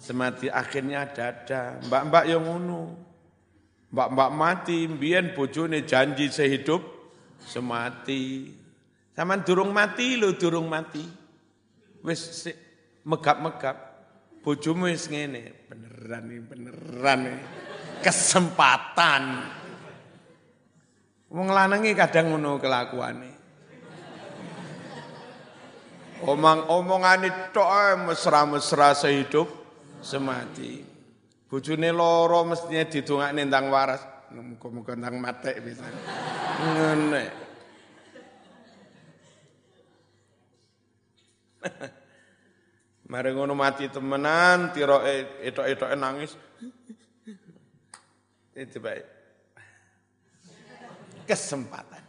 semati 0.00 0.48
akhirnya 0.48 1.04
dada. 1.12 1.76
Mbak-mbak 1.84 2.24
yang 2.24 2.42
ngono. 2.48 2.96
Mbak-mbak 3.92 4.30
mati, 4.32 4.88
mbien 4.88 5.36
bojone 5.36 5.84
janji 5.84 6.32
sehidup, 6.32 6.80
semati. 7.44 8.48
Sama 9.12 9.36
durung 9.44 9.76
mati 9.76 10.16
lo 10.16 10.32
durung 10.32 10.72
mati. 10.72 11.04
Wis 12.00 12.48
megap-megap. 13.04 13.92
Bojomu 14.40 14.88
wis 14.88 15.04
ngene, 15.12 15.68
beneran 15.68 16.24
nih, 16.32 16.40
beneran 16.40 17.18
nih. 17.28 17.38
Kesempatan. 18.00 19.24
Wong 21.28 21.52
lanange 21.52 21.92
kadang 21.92 22.32
ngono 22.32 22.56
kelakuane. 22.56 23.30
Omong 26.24 26.72
omongane 26.72 27.52
tok 27.52 28.00
mesra-mesra 28.08 28.96
sehidup 28.96 29.59
semati. 30.02 30.84
Bojone 31.50 31.90
loro 31.90 32.46
mestinya 32.46 32.84
didongakne 32.86 33.42
ndang 33.46 33.68
waras. 33.70 34.02
Muga-muga 34.30 34.94
ndang 34.94 35.18
matek 35.18 35.58
bisa. 35.64 35.82
Ngene. 36.62 37.24
Mari 43.10 43.34
ngono 43.34 43.58
mati 43.58 43.90
temenan, 43.90 44.70
tiro 44.70 45.02
etok-etoke 45.42 45.96
nangis. 45.98 46.38
Itu 48.54 48.78
baik. 48.78 49.02
Kesempatan. 51.26 52.02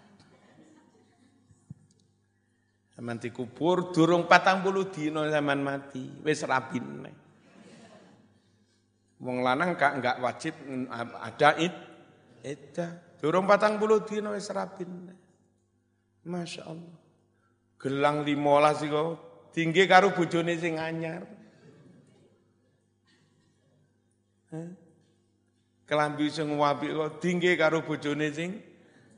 Zaman 2.94 3.18
dikubur 3.18 3.90
durung 3.90 4.30
patang 4.30 4.62
puluh 4.62 4.94
dino 4.94 5.26
zaman 5.26 5.66
mati, 5.66 6.22
wis 6.22 6.46
rabin. 6.46 7.10
Wong 9.22 9.46
lanang 9.46 9.78
gak 9.78 10.02
enggak 10.02 10.18
wajib 10.18 10.58
ada 10.98 11.50
id, 11.62 11.76
ida. 12.42 12.88
Durung 13.22 13.46
patang 13.46 13.78
puluh 13.78 14.02
dino 14.02 14.34
wis 14.34 14.50
rabin. 14.50 15.14
Masya 16.26 16.66
Allah. 16.66 16.98
Gelang 17.78 18.26
limolas 18.26 18.82
iku 18.82 19.18
tinggi 19.54 19.86
karo 19.86 20.10
bojone 20.10 20.58
sing 20.58 20.82
anyar. 20.82 21.22
Kelambi 25.86 26.26
sing 26.34 26.50
wapi 26.58 26.90
kok 26.90 27.22
tinggi 27.22 27.54
karo 27.54 27.86
bojone 27.86 28.28
sing 28.34 28.58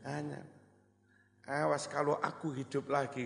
anyar. 0.04 0.44
Awas 1.48 1.88
kalau 1.88 2.20
aku 2.20 2.52
hidup 2.56 2.92
lagi 2.92 3.24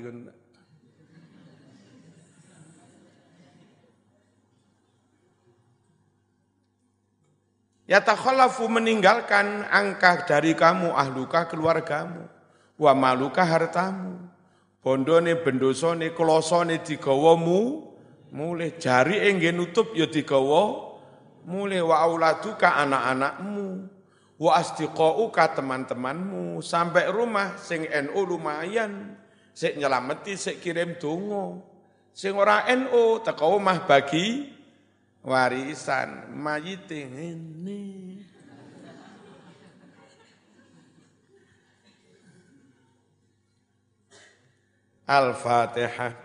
Ya 7.88 8.04
takhalafu 8.04 8.68
meninggalkan 8.68 9.64
angka 9.72 10.28
dari 10.28 10.52
kamu, 10.52 10.92
ahluka 10.92 11.48
keluargamu, 11.48 12.28
wa 12.76 12.92
maluka 12.92 13.48
hartamu. 13.48 14.28
Bondone 14.84 15.40
bendosone 15.40 16.12
klosone 16.12 16.84
digawa 16.84 17.40
mu, 17.40 17.88
mulih 18.36 18.76
jari 18.76 19.24
engge 19.32 19.56
nutup 19.56 19.96
ya 19.96 20.04
digawa 20.04 20.88
mulih 21.48 21.88
wa 21.88 22.04
auladuka 22.04 22.76
anak-anakmu. 22.76 23.88
Wa 24.38 24.62
asdiqauka 24.62 25.58
teman-temanmu 25.58 26.62
sampai 26.62 27.10
rumah 27.10 27.58
sing 27.58 27.88
NU 27.88 28.22
lumayan, 28.22 29.18
sik 29.56 29.80
nyelameti 29.80 30.38
sik 30.38 30.62
kirim 30.62 31.00
donga. 31.00 31.58
Sing 32.14 32.36
ora 32.36 32.68
NU 32.70 33.24
teko 33.24 33.58
omah 33.58 33.88
bagi 33.90 34.57
warisan 35.28 36.32
mayit 36.32 36.88
ini. 36.88 38.24
Al-Fatihah. 45.08 46.20